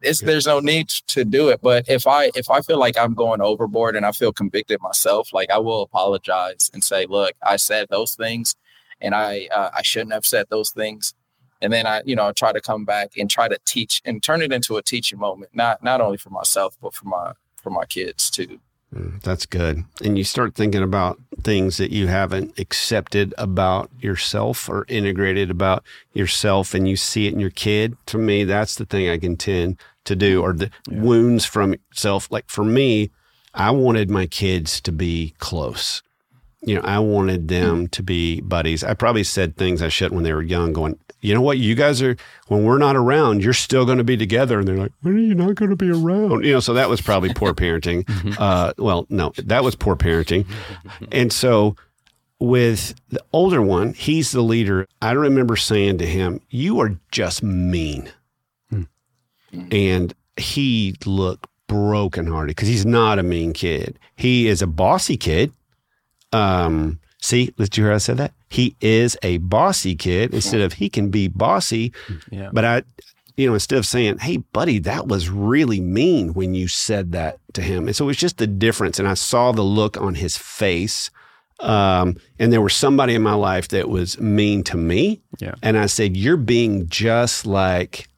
it's, 0.00 0.20
there's 0.20 0.46
no 0.46 0.60
need 0.60 0.88
to 1.08 1.24
do 1.24 1.48
it. 1.48 1.60
But 1.60 1.88
if 1.88 2.06
I 2.06 2.30
if 2.36 2.48
I 2.48 2.60
feel 2.60 2.78
like 2.78 2.96
I'm 2.96 3.14
going 3.14 3.40
overboard 3.40 3.96
and 3.96 4.06
I 4.06 4.12
feel 4.12 4.32
convicted 4.32 4.80
myself, 4.80 5.32
like 5.32 5.50
I 5.50 5.58
will 5.58 5.82
apologize 5.82 6.70
and 6.72 6.84
say, 6.84 7.06
look, 7.06 7.32
I 7.42 7.56
said 7.56 7.88
those 7.90 8.14
things 8.14 8.54
and 9.00 9.14
I 9.14 9.48
uh, 9.52 9.70
I 9.74 9.82
shouldn't 9.82 10.12
have 10.12 10.24
said 10.24 10.46
those 10.48 10.70
things 10.70 11.14
and 11.60 11.72
then 11.72 11.86
I, 11.86 12.02
you 12.04 12.16
know, 12.16 12.32
try 12.32 12.52
to 12.52 12.60
come 12.60 12.84
back 12.84 13.12
and 13.18 13.28
try 13.28 13.48
to 13.48 13.58
teach 13.66 14.00
and 14.04 14.22
turn 14.22 14.42
it 14.42 14.52
into 14.52 14.76
a 14.76 14.82
teaching 14.82 15.18
moment, 15.18 15.50
not 15.54 15.82
not 15.82 16.00
only 16.00 16.16
for 16.16 16.30
myself 16.30 16.76
but 16.80 16.94
for 16.94 17.06
my 17.06 17.32
for 17.56 17.70
my 17.70 17.84
kids 17.84 18.30
too. 18.30 18.60
Mm, 18.94 19.22
That's 19.22 19.46
good. 19.46 19.84
And 20.02 20.18
you 20.18 20.24
start 20.24 20.54
thinking 20.54 20.82
about 20.82 21.18
things 21.42 21.76
that 21.76 21.92
you 21.92 22.08
haven't 22.08 22.58
accepted 22.58 23.32
about 23.38 23.90
yourself 24.00 24.68
or 24.68 24.84
integrated 24.88 25.50
about 25.50 25.84
yourself, 26.12 26.74
and 26.74 26.88
you 26.88 26.96
see 26.96 27.26
it 27.26 27.32
in 27.32 27.40
your 27.40 27.50
kid. 27.50 27.96
To 28.06 28.18
me, 28.18 28.44
that's 28.44 28.74
the 28.74 28.84
thing 28.84 29.08
I 29.08 29.18
can 29.18 29.36
tend 29.36 29.78
to 30.04 30.16
do, 30.16 30.42
or 30.42 30.52
the 30.52 30.70
wounds 30.88 31.44
from 31.44 31.76
self. 31.92 32.30
Like 32.32 32.48
for 32.48 32.64
me, 32.64 33.10
I 33.54 33.70
wanted 33.70 34.10
my 34.10 34.26
kids 34.26 34.80
to 34.82 34.92
be 34.92 35.34
close. 35.38 36.02
You 36.62 36.74
know, 36.74 36.82
I 36.82 36.98
wanted 36.98 37.48
them 37.48 37.80
hmm. 37.80 37.86
to 37.86 38.02
be 38.02 38.40
buddies. 38.42 38.84
I 38.84 38.94
probably 38.94 39.24
said 39.24 39.56
things 39.56 39.80
I 39.80 39.88
shouldn't 39.88 40.14
when 40.14 40.24
they 40.24 40.34
were 40.34 40.42
young, 40.42 40.72
going, 40.72 40.98
you 41.22 41.34
know 41.34 41.40
what, 41.40 41.58
you 41.58 41.74
guys 41.74 42.02
are, 42.02 42.16
when 42.48 42.64
we're 42.64 42.78
not 42.78 42.96
around, 42.96 43.42
you're 43.42 43.52
still 43.52 43.84
going 43.86 43.98
to 43.98 44.04
be 44.04 44.16
together. 44.16 44.58
And 44.58 44.68
they're 44.68 44.76
like, 44.76 44.92
when 45.02 45.16
are 45.16 45.18
you 45.18 45.34
not 45.34 45.54
going 45.54 45.70
to 45.70 45.76
be 45.76 45.90
around? 45.90 46.44
You 46.44 46.54
know, 46.54 46.60
so 46.60 46.74
that 46.74 46.88
was 46.88 47.00
probably 47.00 47.32
poor 47.34 47.54
parenting. 47.54 48.04
Mm-hmm. 48.20 48.42
Uh, 48.42 48.72
well, 48.76 49.06
no, 49.08 49.32
that 49.38 49.64
was 49.64 49.74
poor 49.76 49.96
parenting. 49.96 50.44
And 51.10 51.32
so 51.32 51.76
with 52.38 52.94
the 53.08 53.22
older 53.32 53.62
one, 53.62 53.94
he's 53.94 54.32
the 54.32 54.42
leader. 54.42 54.86
I 55.00 55.12
remember 55.12 55.56
saying 55.56 55.98
to 55.98 56.06
him, 56.06 56.40
You 56.50 56.80
are 56.80 56.98
just 57.10 57.42
mean. 57.42 58.10
Hmm. 58.68 58.82
And 59.70 60.14
he 60.36 60.96
looked 61.06 61.46
brokenhearted 61.66 62.56
because 62.56 62.68
he's 62.68 62.84
not 62.84 63.18
a 63.18 63.22
mean 63.22 63.52
kid. 63.52 63.98
He 64.16 64.48
is 64.48 64.60
a 64.60 64.66
bossy 64.66 65.16
kid. 65.16 65.52
Um, 66.32 67.00
see, 67.20 67.52
did 67.56 67.76
you 67.76 67.84
hear 67.84 67.92
I 67.92 67.98
said 67.98 68.16
that? 68.18 68.32
He 68.48 68.74
is 68.80 69.16
a 69.22 69.38
bossy 69.38 69.94
kid 69.94 70.34
instead 70.34 70.60
of 70.60 70.74
he 70.74 70.88
can 70.88 71.10
be 71.10 71.28
bossy. 71.28 71.92
Yeah. 72.30 72.50
But 72.52 72.64
I, 72.64 72.82
you 73.36 73.46
know, 73.46 73.54
instead 73.54 73.78
of 73.78 73.86
saying, 73.86 74.18
"Hey, 74.18 74.38
buddy, 74.38 74.78
that 74.80 75.06
was 75.08 75.28
really 75.30 75.80
mean," 75.80 76.34
when 76.34 76.54
you 76.54 76.66
said 76.68 77.12
that 77.12 77.38
to 77.54 77.62
him, 77.62 77.86
and 77.86 77.94
so 77.96 78.04
it 78.04 78.08
was 78.08 78.16
just 78.16 78.38
the 78.38 78.46
difference. 78.46 78.98
And 78.98 79.06
I 79.08 79.14
saw 79.14 79.52
the 79.52 79.62
look 79.62 79.96
on 80.00 80.14
his 80.16 80.36
face. 80.36 81.10
Um, 81.60 82.16
and 82.38 82.50
there 82.50 82.62
was 82.62 82.74
somebody 82.74 83.14
in 83.14 83.20
my 83.22 83.34
life 83.34 83.68
that 83.68 83.88
was 83.90 84.18
mean 84.18 84.64
to 84.64 84.78
me, 84.78 85.20
Yeah. 85.40 85.54
and 85.62 85.76
I 85.76 85.86
said, 85.86 86.16
"You're 86.16 86.38
being 86.38 86.88
just 86.88 87.44
like 87.44 88.08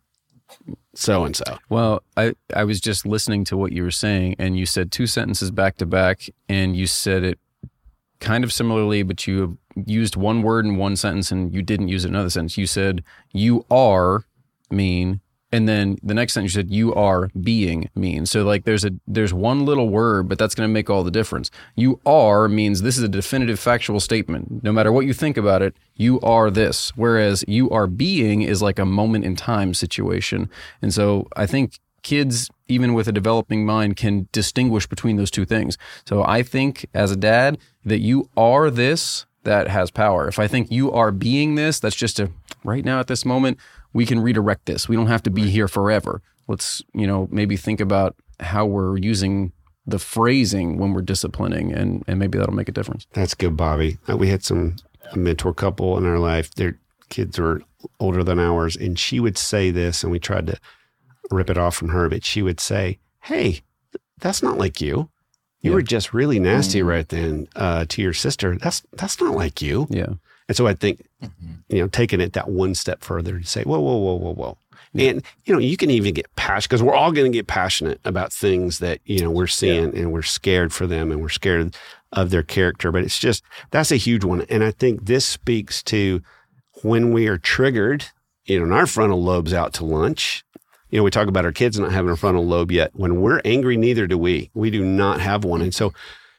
so 0.94 1.25
and 1.25 1.35
so." 1.37 1.59
Well, 1.68 2.03
I, 2.16 2.35
I 2.55 2.62
was 2.64 2.81
just 2.81 3.05
listening 3.05 3.44
to 3.46 3.57
what 3.57 3.72
you 3.72 3.83
were 3.83 3.90
saying, 3.90 4.37
and 4.38 4.57
you 4.57 4.64
said 4.64 4.92
two 4.92 5.09
sentences 5.09 5.51
back 5.51 5.77
to 5.79 5.87
back, 5.87 6.29
and 6.48 6.77
you 6.77 6.87
said 6.87 7.25
it 7.25 7.38
kind 8.22 8.44
of 8.44 8.52
similarly, 8.52 9.02
but 9.02 9.26
you 9.26 9.58
used 9.85 10.16
one 10.16 10.42
word 10.42 10.64
in 10.64 10.76
one 10.76 10.96
sentence 10.96 11.30
and 11.30 11.54
you 11.54 11.61
didn't 11.61 11.88
use 11.88 12.04
it 12.04 12.08
in 12.08 12.14
another 12.14 12.30
sentence. 12.30 12.56
You 12.56 12.66
said, 12.66 13.04
You 13.32 13.66
are 13.70 14.24
mean. 14.70 15.20
And 15.54 15.68
then 15.68 15.98
the 16.02 16.14
next 16.14 16.32
sentence 16.32 16.54
you 16.54 16.62
said, 16.62 16.70
You 16.70 16.94
are 16.94 17.28
being 17.38 17.90
mean. 17.94 18.24
So, 18.24 18.42
like, 18.44 18.64
there's 18.64 18.85
a 18.85 18.92
there's 19.06 19.35
one 19.35 19.66
little 19.66 19.88
word, 19.88 20.28
but 20.28 20.38
that's 20.38 20.54
going 20.54 20.68
to 20.68 20.72
make 20.72 20.88
all 20.88 21.04
the 21.04 21.11
difference. 21.11 21.50
You 21.76 22.00
are 22.06 22.48
means 22.48 22.80
this 22.80 22.96
is 22.96 23.04
a 23.04 23.08
definitive 23.08 23.61
factual 23.61 24.00
statement. 24.00 24.62
No 24.64 24.72
matter 24.72 24.90
what 24.90 25.04
you 25.04 25.12
think 25.12 25.37
about 25.37 25.61
it, 25.61 25.76
you 25.94 26.18
are 26.20 26.50
this. 26.50 26.92
Whereas 26.96 27.44
you 27.46 27.68
are 27.70 27.87
being 27.87 28.42
is 28.42 28.62
like 28.62 28.78
a 28.78 28.87
moment 28.87 29.26
in 29.26 29.37
time 29.37 29.74
situation. 29.74 30.48
And 30.80 30.94
so 30.94 31.28
I 31.37 31.44
think 31.44 31.78
kids, 32.02 32.50
even 32.68 32.94
with 32.94 33.08
a 33.08 33.12
developing 33.12 33.64
mind, 33.64 33.96
can 33.96 34.28
distinguish 34.32 34.87
between 34.87 35.16
those 35.16 35.30
two 35.30 35.44
things. 35.44 35.78
So 36.06 36.24
I 36.24 36.42
think 36.42 36.87
as 36.94 37.11
a 37.11 37.16
dad 37.16 37.58
that 37.85 38.01
you 38.01 38.29
are 38.37 38.71
this, 38.71 39.27
that 39.45 39.68
has 39.68 39.90
power. 39.90 40.29
If 40.29 40.38
I 40.38 40.47
think 40.47 40.71
you 40.71 40.92
are 40.92 41.11
being 41.11 41.55
this, 41.57 41.81
that's 41.81 41.97
just 41.97 42.21
a 42.21 42.31
right 42.64 42.85
now 42.85 43.01
at 43.01 43.09
this 43.09 43.25
moment, 43.25 43.59
we 43.92 44.07
can 44.07 44.21
redirect 44.21 44.66
this. 44.66 44.88
We 44.88 44.97
don't 44.97 45.09
have 45.09 45.23
to 45.25 45.31
be 45.31 45.51
here 45.51 45.68
forever. 45.68 46.23
Let's, 46.49 46.83
you 46.95 47.07
know, 47.07 47.29
maybe 47.31 47.57
think 47.57 47.81
about 47.81 48.14
how 48.40 48.66
we're 48.66 48.97
using 48.99 49.53
the 49.87 49.99
phrasing 49.99 50.79
when 50.79 50.92
we're 50.92 51.03
disciplining 51.03 51.73
and, 51.73 52.05
and 52.07 52.18
maybe 52.18 52.38
that'll 52.38 52.55
make 52.55 52.68
a 52.68 52.73
difference. 52.73 53.07
That's 53.14 53.35
good, 53.35 53.57
Bobby. 53.57 53.99
Uh, 54.09 54.16
We 54.16 54.29
had 54.29 54.45
some 54.45 54.77
a 55.11 55.18
mentor 55.18 55.53
couple 55.53 55.99
in 55.99 56.07
our 56.07 56.18
life. 56.18 56.55
Their 56.55 56.79
kids 57.09 57.38
were 57.38 57.62
older 57.99 58.23
than 58.23 58.38
ours, 58.38 58.77
and 58.77 58.99
she 58.99 59.18
would 59.21 59.37
say 59.37 59.71
this, 59.71 60.03
and 60.03 60.12
we 60.12 60.18
tried 60.18 60.47
to 60.47 60.59
rip 61.31 61.51
it 61.51 61.59
off 61.59 61.75
from 61.77 61.88
her, 61.88 62.09
but 62.09 62.25
she 62.25 62.42
would 62.42 62.61
say, 62.61 62.99
"Hey, 63.23 63.62
that's 64.21 64.42
not 64.42 64.57
like 64.59 64.81
you. 64.81 65.11
You 65.62 65.70
Yeah. 65.70 65.75
were 65.77 65.83
just 65.83 66.12
really 66.12 66.38
nasty 66.38 66.83
right 66.83 67.09
then 67.09 67.48
uh, 67.57 67.87
to 67.88 68.03
your 68.03 68.12
sister. 68.12 68.57
That's 68.59 68.83
that's 68.92 69.20
not 69.20 69.35
like 69.35 69.62
you." 69.62 69.87
Yeah. 69.90 70.14
And 70.48 70.57
so 70.57 70.66
I 70.66 70.75
think, 70.75 71.07
you 71.68 71.79
know, 71.81 71.87
taking 71.87 72.20
it 72.20 72.33
that 72.35 72.48
one 72.51 72.75
step 72.75 73.03
further 73.03 73.38
to 73.38 73.46
say, 73.46 73.62
whoa, 73.62 73.79
whoa, 73.81 73.96
whoa, 73.96 74.14
whoa, 74.16 74.35
whoa. 74.35 74.59
And, 74.94 75.22
you 75.44 75.55
know, 75.55 75.61
you 75.61 75.77
can 75.79 75.88
even 75.88 76.12
get 76.12 76.27
passionate 76.37 76.68
because 76.68 76.83
we're 76.83 76.96
all 76.96 77.12
going 77.12 77.31
to 77.31 77.35
get 77.38 77.46
passionate 77.46 78.01
about 78.05 78.33
things 78.33 78.81
that, 78.81 78.98
you 79.07 79.20
know, 79.22 79.31
we're 79.31 79.46
seeing 79.46 79.96
and 79.96 80.12
we're 80.12 80.20
scared 80.22 80.72
for 80.72 80.87
them 80.87 81.11
and 81.12 81.22
we're 81.22 81.29
scared 81.31 81.75
of 82.12 82.31
their 82.31 82.42
character. 82.42 82.90
But 82.92 83.05
it's 83.05 83.18
just, 83.20 83.42
that's 83.70 83.92
a 83.92 83.96
huge 83.96 84.25
one. 84.25 84.42
And 84.51 84.62
I 84.64 84.72
think 84.72 85.07
this 85.07 85.25
speaks 85.25 85.83
to 85.85 86.20
when 86.83 87.12
we 87.12 87.29
are 87.29 87.38
triggered, 87.38 88.07
you 88.44 88.59
know, 88.59 88.64
and 88.64 88.75
our 88.75 88.87
frontal 88.87 89.22
lobe's 89.22 89.55
out 89.55 89.72
to 89.75 89.85
lunch. 89.87 90.44
You 90.92 90.98
know, 90.98 91.05
we 91.05 91.11
talk 91.11 91.26
about 91.26 91.44
our 91.44 91.52
kids 91.52 91.78
not 91.78 91.90
having 91.90 92.12
a 92.12 92.16
frontal 92.16 92.46
lobe 92.46 92.70
yet. 92.70 92.90
When 92.92 93.20
we're 93.20 93.40
angry, 93.44 93.76
neither 93.76 94.07
do 94.07 94.18
we. 94.18 94.50
We 94.55 94.70
do 94.70 94.85
not 94.85 95.20
have 95.20 95.42
one. 95.42 95.62
And 95.62 95.74
so 95.74 95.92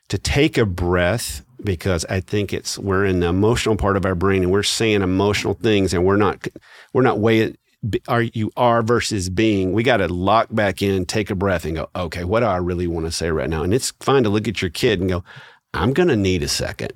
to 0.09 0.17
take 0.17 0.57
a 0.57 0.65
breath 0.65 1.43
because 1.63 2.05
I 2.05 2.19
think 2.19 2.53
it's 2.53 2.77
we're 2.77 3.05
in 3.05 3.19
the 3.19 3.27
emotional 3.27 3.75
part 3.75 3.97
of 3.97 4.05
our 4.05 4.15
brain 4.15 4.43
and 4.43 4.51
we're 4.51 4.63
saying 4.63 5.01
emotional 5.01 5.55
things 5.55 5.93
and 5.93 6.05
we're 6.05 6.17
not 6.17 6.47
we're 6.93 7.01
not 7.01 7.19
weighing 7.19 7.57
are 8.07 8.21
you 8.21 8.51
are 8.55 8.81
versus 8.81 9.29
being. 9.29 9.73
We 9.73 9.83
got 9.83 9.97
to 9.97 10.07
lock 10.07 10.47
back 10.51 10.81
in, 10.81 11.05
take 11.05 11.29
a 11.29 11.35
breath, 11.35 11.65
and 11.65 11.75
go. 11.75 11.89
Okay, 11.95 12.23
what 12.23 12.39
do 12.39 12.45
I 12.45 12.57
really 12.57 12.87
want 12.87 13.05
to 13.05 13.11
say 13.11 13.29
right 13.29 13.49
now? 13.49 13.63
And 13.63 13.73
it's 13.73 13.91
fine 13.99 14.23
to 14.23 14.29
look 14.29 14.47
at 14.47 14.61
your 14.61 14.71
kid 14.71 15.01
and 15.01 15.09
go. 15.09 15.23
I'm 15.73 15.91
going 15.91 16.09
to 16.09 16.15
need 16.15 16.43
a 16.43 16.47
second. 16.47 16.93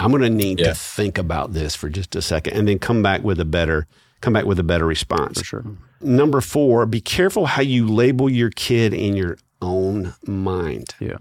I'm 0.00 0.10
going 0.10 0.22
to 0.22 0.30
need 0.30 0.58
yeah. 0.58 0.68
to 0.68 0.74
think 0.74 1.18
about 1.18 1.52
this 1.52 1.76
for 1.76 1.88
just 1.88 2.16
a 2.16 2.22
second, 2.22 2.54
and 2.54 2.66
then 2.66 2.78
come 2.78 3.02
back 3.02 3.22
with 3.22 3.38
a 3.38 3.44
better 3.44 3.86
come 4.20 4.32
back 4.32 4.44
with 4.44 4.58
a 4.58 4.64
better 4.64 4.86
response. 4.86 5.38
For 5.38 5.44
sure. 5.44 5.64
Number 6.00 6.40
four, 6.40 6.86
be 6.86 7.00
careful 7.00 7.46
how 7.46 7.62
you 7.62 7.86
label 7.86 8.28
your 8.28 8.50
kid 8.50 8.92
in 8.92 9.16
your 9.16 9.38
own 9.62 10.14
mind. 10.26 10.94
Yeah. 11.00 11.16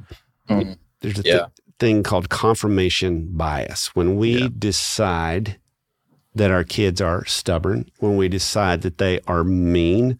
Mm-hmm. 0.50 0.74
There's 1.02 1.20
a 1.20 1.24
yeah. 1.24 1.46
thing 1.80 2.04
called 2.04 2.30
confirmation 2.30 3.30
bias. 3.32 3.96
When 3.96 4.18
we 4.18 4.42
yeah. 4.42 4.48
decide 4.58 5.60
that 6.36 6.52
our 6.52 6.64
kids 6.64 7.00
are 7.02 7.26
stubborn, 7.26 7.90
when 8.00 8.18
we 8.18 8.28
decide 8.28 8.82
that 8.82 8.98
they 8.98 9.20
are 9.28 9.44
mean, 9.44 10.20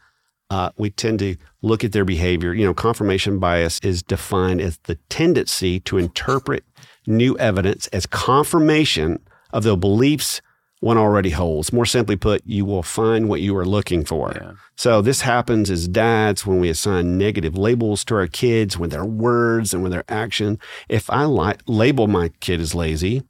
uh, 0.50 0.70
we 0.78 0.90
tend 0.92 1.20
to 1.20 1.36
look 1.62 1.84
at 1.84 1.92
their 1.92 2.06
behavior. 2.06 2.54
You 2.54 2.66
know, 2.66 2.74
confirmation 2.74 3.40
bias 3.40 3.80
is 3.80 4.04
defined 4.04 4.62
as 4.62 4.78
the 4.84 4.96
tendency 5.10 5.80
to 5.82 5.98
interpret 5.98 6.64
new 7.08 7.38
evidence 7.38 7.88
as 7.88 8.06
confirmation 8.06 9.20
of 9.52 9.64
the 9.64 9.76
beliefs 9.76 10.42
one 10.84 10.98
already 10.98 11.30
holds. 11.30 11.72
More 11.72 11.86
simply 11.86 12.17
put, 12.17 12.41
you 12.46 12.65
will 12.65 12.84
find 12.84 13.30
what 13.30 13.39
you 13.39 13.56
are 13.56 13.65
looking 13.65 14.04
for. 14.04 14.34
Yeah. 14.36 14.52
So 14.76 15.02
this 15.02 15.22
happens 15.22 15.72
as 15.72 15.88
dads 15.88 16.46
when 16.46 16.60
we 16.60 16.67
assign 16.67 17.17
negative 17.17 17.58
labels 17.58 18.04
to 18.06 18.15
our 18.15 18.28
kids 18.28 18.78
with 18.78 18.91
their 18.91 19.06
words 19.06 19.74
and 19.74 19.82
with 19.82 19.93
their 19.93 20.04
action. 20.10 20.60
If 20.89 21.10
I 21.10 21.24
li- 21.24 21.56
label 21.67 22.08
my 22.08 22.32
kid 22.41 22.60
as 22.60 22.76
lazy, 22.76 23.24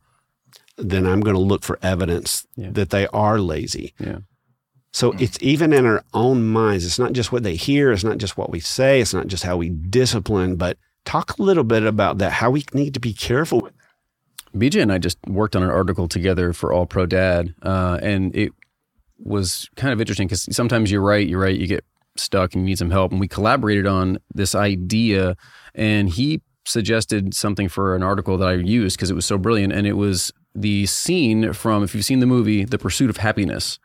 then 0.77 1.05
I'm 1.05 1.21
going 1.21 1.35
to 1.35 1.41
look 1.41 1.63
for 1.63 1.77
evidence 1.83 2.47
yeah. 2.55 2.71
that 2.71 2.89
they 2.89 3.05
are 3.07 3.39
lazy. 3.39 3.93
Yeah. 3.99 4.19
So 4.91 5.11
mm. 5.11 5.21
it's 5.21 5.37
even 5.39 5.73
in 5.73 5.85
our 5.85 6.03
own 6.11 6.47
minds. 6.47 6.87
It's 6.87 6.97
not 6.97 7.13
just 7.13 7.31
what 7.31 7.43
they 7.43 7.55
hear. 7.55 7.91
It's 7.91 8.03
not 8.03 8.17
just 8.17 8.35
what 8.35 8.49
we 8.49 8.61
say. 8.61 8.99
It's 8.99 9.13
not 9.13 9.27
just 9.27 9.43
how 9.43 9.57
we 9.57 9.69
discipline, 9.69 10.55
but 10.55 10.79
talk 11.05 11.37
a 11.37 11.43
little 11.43 11.63
bit 11.63 11.83
about 11.83 12.17
that, 12.17 12.31
how 12.31 12.49
we 12.49 12.65
need 12.73 12.95
to 12.95 12.99
be 12.99 13.13
careful 13.13 13.61
with 13.61 13.73
BJ 14.55 14.81
and 14.81 14.91
I 14.91 14.97
just 14.97 15.17
worked 15.27 15.55
on 15.55 15.63
an 15.63 15.69
article 15.69 16.07
together 16.07 16.53
for 16.53 16.71
All 16.71 16.85
Pro 16.85 17.05
Dad, 17.05 17.53
uh, 17.61 17.99
and 18.01 18.35
it 18.35 18.51
was 19.17 19.69
kind 19.75 19.93
of 19.93 19.99
interesting 19.99 20.27
because 20.27 20.47
sometimes 20.55 20.91
you're 20.91 21.01
right, 21.01 21.27
you're 21.27 21.39
right, 21.39 21.57
you 21.57 21.67
get 21.67 21.85
stuck 22.15 22.53
and 22.53 22.63
you 22.63 22.65
need 22.67 22.77
some 22.77 22.91
help. 22.91 23.11
And 23.11 23.19
we 23.19 23.27
collaborated 23.27 23.87
on 23.87 24.19
this 24.33 24.53
idea, 24.55 25.35
and 25.73 26.09
he 26.09 26.41
suggested 26.65 27.33
something 27.33 27.67
for 27.67 27.95
an 27.95 28.03
article 28.03 28.37
that 28.37 28.47
I 28.47 28.53
used 28.53 28.97
because 28.97 29.09
it 29.09 29.15
was 29.15 29.25
so 29.25 29.37
brilliant. 29.37 29.73
And 29.73 29.87
it 29.87 29.93
was 29.93 30.31
the 30.55 30.85
scene 30.85 31.53
from, 31.53 31.83
if 31.83 31.95
you've 31.95 32.05
seen 32.05 32.19
the 32.19 32.25
movie, 32.25 32.63
The 32.63 32.77
Pursuit 32.77 33.09
of 33.09 33.17
Happyness 33.17 33.79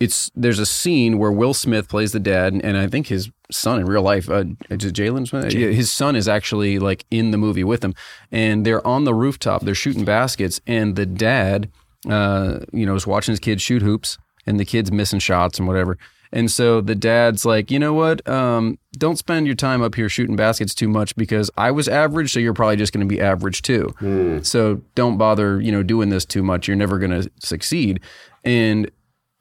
it's 0.00 0.30
there's 0.34 0.58
a 0.58 0.66
scene 0.66 1.18
where 1.18 1.32
Will 1.32 1.54
Smith 1.54 1.88
plays 1.88 2.12
the 2.12 2.20
dad, 2.20 2.60
and 2.62 2.76
I 2.76 2.86
think 2.86 3.08
his 3.08 3.30
son 3.50 3.80
in 3.80 3.86
real 3.86 4.02
life, 4.02 4.28
uh, 4.28 4.44
Jaden 4.70 5.28
Smith, 5.28 5.52
his 5.52 5.92
son 5.92 6.16
is 6.16 6.28
actually 6.28 6.78
like 6.78 7.04
in 7.10 7.30
the 7.30 7.38
movie 7.38 7.64
with 7.64 7.84
him, 7.84 7.94
and 8.30 8.64
they're 8.64 8.86
on 8.86 9.04
the 9.04 9.14
rooftop, 9.14 9.62
they're 9.62 9.74
shooting 9.74 10.04
baskets, 10.04 10.60
and 10.66 10.96
the 10.96 11.06
dad, 11.06 11.70
uh, 12.08 12.60
you 12.72 12.86
know, 12.86 12.94
is 12.94 13.06
watching 13.06 13.32
his 13.32 13.40
kids 13.40 13.62
shoot 13.62 13.82
hoops, 13.82 14.18
and 14.46 14.58
the 14.58 14.64
kids 14.64 14.90
missing 14.90 15.18
shots 15.18 15.58
and 15.58 15.68
whatever. 15.68 15.98
And 16.32 16.50
so 16.50 16.80
the 16.80 16.96
dad's 16.96 17.44
like, 17.44 17.70
you 17.70 17.78
know 17.78 17.92
what? 17.92 18.28
Um, 18.28 18.78
don't 18.98 19.16
spend 19.16 19.46
your 19.46 19.54
time 19.54 19.82
up 19.82 19.94
here 19.94 20.08
shooting 20.08 20.34
baskets 20.34 20.74
too 20.74 20.88
much 20.88 21.14
because 21.14 21.48
I 21.56 21.70
was 21.70 21.86
average, 21.86 22.32
so 22.32 22.40
you're 22.40 22.54
probably 22.54 22.76
just 22.76 22.92
going 22.92 23.08
to 23.08 23.14
be 23.14 23.20
average 23.20 23.62
too. 23.62 23.94
Mm. 24.00 24.44
So 24.44 24.82
don't 24.96 25.16
bother, 25.16 25.60
you 25.60 25.70
know, 25.70 25.84
doing 25.84 26.08
this 26.08 26.24
too 26.24 26.42
much. 26.42 26.66
You're 26.66 26.76
never 26.76 26.98
going 26.98 27.12
to 27.12 27.30
succeed. 27.38 28.00
And 28.42 28.90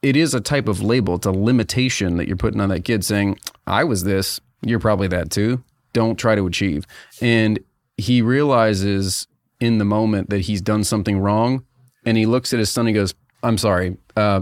it 0.03 0.17
is 0.17 0.33
a 0.33 0.41
type 0.41 0.67
of 0.67 0.81
label. 0.81 1.15
It's 1.15 1.25
a 1.25 1.31
limitation 1.31 2.17
that 2.17 2.27
you're 2.27 2.37
putting 2.37 2.61
on 2.61 2.69
that 2.69 2.83
kid 2.83 3.03
saying, 3.03 3.39
I 3.65 3.85
was 3.85 4.03
this, 4.03 4.39
you're 4.61 4.79
probably 4.79 5.07
that 5.07 5.31
too. 5.31 5.63
Don't 5.93 6.17
try 6.17 6.35
to 6.35 6.45
achieve. 6.45 6.85
And 7.21 7.59
he 7.97 8.21
realizes 8.21 9.27
in 9.59 9.77
the 9.77 9.85
moment 9.85 10.29
that 10.29 10.41
he's 10.41 10.61
done 10.61 10.83
something 10.83 11.19
wrong. 11.19 11.65
And 12.05 12.17
he 12.17 12.25
looks 12.25 12.51
at 12.51 12.59
his 12.59 12.69
son 12.69 12.85
and 12.85 12.95
goes, 12.95 13.15
I'm 13.41 13.57
sorry. 13.57 13.95
Uh, 14.15 14.41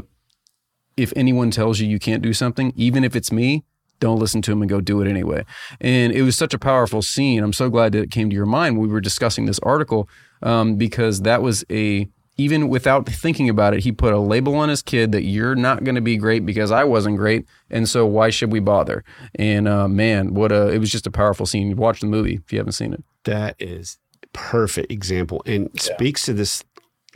if 0.97 1.13
anyone 1.15 1.51
tells 1.51 1.79
you 1.79 1.87
you 1.87 1.99
can't 1.99 2.23
do 2.23 2.33
something, 2.33 2.73
even 2.75 3.03
if 3.03 3.15
it's 3.15 3.31
me, 3.31 3.63
don't 3.99 4.17
listen 4.17 4.41
to 4.41 4.51
him 4.51 4.63
and 4.63 4.69
go 4.69 4.81
do 4.81 4.99
it 4.99 5.07
anyway. 5.07 5.45
And 5.79 6.11
it 6.11 6.23
was 6.23 6.35
such 6.35 6.55
a 6.55 6.59
powerful 6.59 7.03
scene. 7.03 7.43
I'm 7.43 7.53
so 7.53 7.69
glad 7.69 7.91
that 7.91 8.01
it 8.01 8.11
came 8.11 8.31
to 8.31 8.35
your 8.35 8.47
mind 8.47 8.79
we 8.79 8.87
were 8.87 8.99
discussing 8.99 9.45
this 9.45 9.59
article 9.59 10.09
um, 10.41 10.75
because 10.75 11.21
that 11.21 11.43
was 11.43 11.63
a 11.69 12.09
even 12.37 12.69
without 12.69 13.07
thinking 13.07 13.49
about 13.49 13.73
it, 13.73 13.81
he 13.83 13.91
put 13.91 14.13
a 14.13 14.19
label 14.19 14.55
on 14.55 14.69
his 14.69 14.81
kid 14.81 15.11
that 15.11 15.23
you're 15.23 15.55
not 15.55 15.83
going 15.83 15.95
to 15.95 16.01
be 16.01 16.17
great 16.17 16.45
because 16.45 16.71
I 16.71 16.83
wasn't 16.83 17.17
great, 17.17 17.45
and 17.69 17.87
so 17.87 18.05
why 18.05 18.29
should 18.29 18.51
we 18.51 18.59
bother? 18.59 19.03
And 19.35 19.67
uh, 19.67 19.87
man, 19.87 20.33
what 20.33 20.51
a 20.51 20.69
it 20.69 20.79
was 20.79 20.91
just 20.91 21.07
a 21.07 21.11
powerful 21.11 21.45
scene. 21.45 21.69
You 21.69 21.75
watch 21.75 21.99
the 21.99 22.07
movie 22.07 22.35
if 22.35 22.51
you 22.51 22.59
haven't 22.59 22.73
seen 22.73 22.93
it. 22.93 23.03
That 23.25 23.55
is 23.59 23.97
perfect 24.33 24.91
example 24.91 25.43
and 25.45 25.69
yeah. 25.73 25.81
speaks 25.81 26.25
to 26.25 26.33
this. 26.33 26.63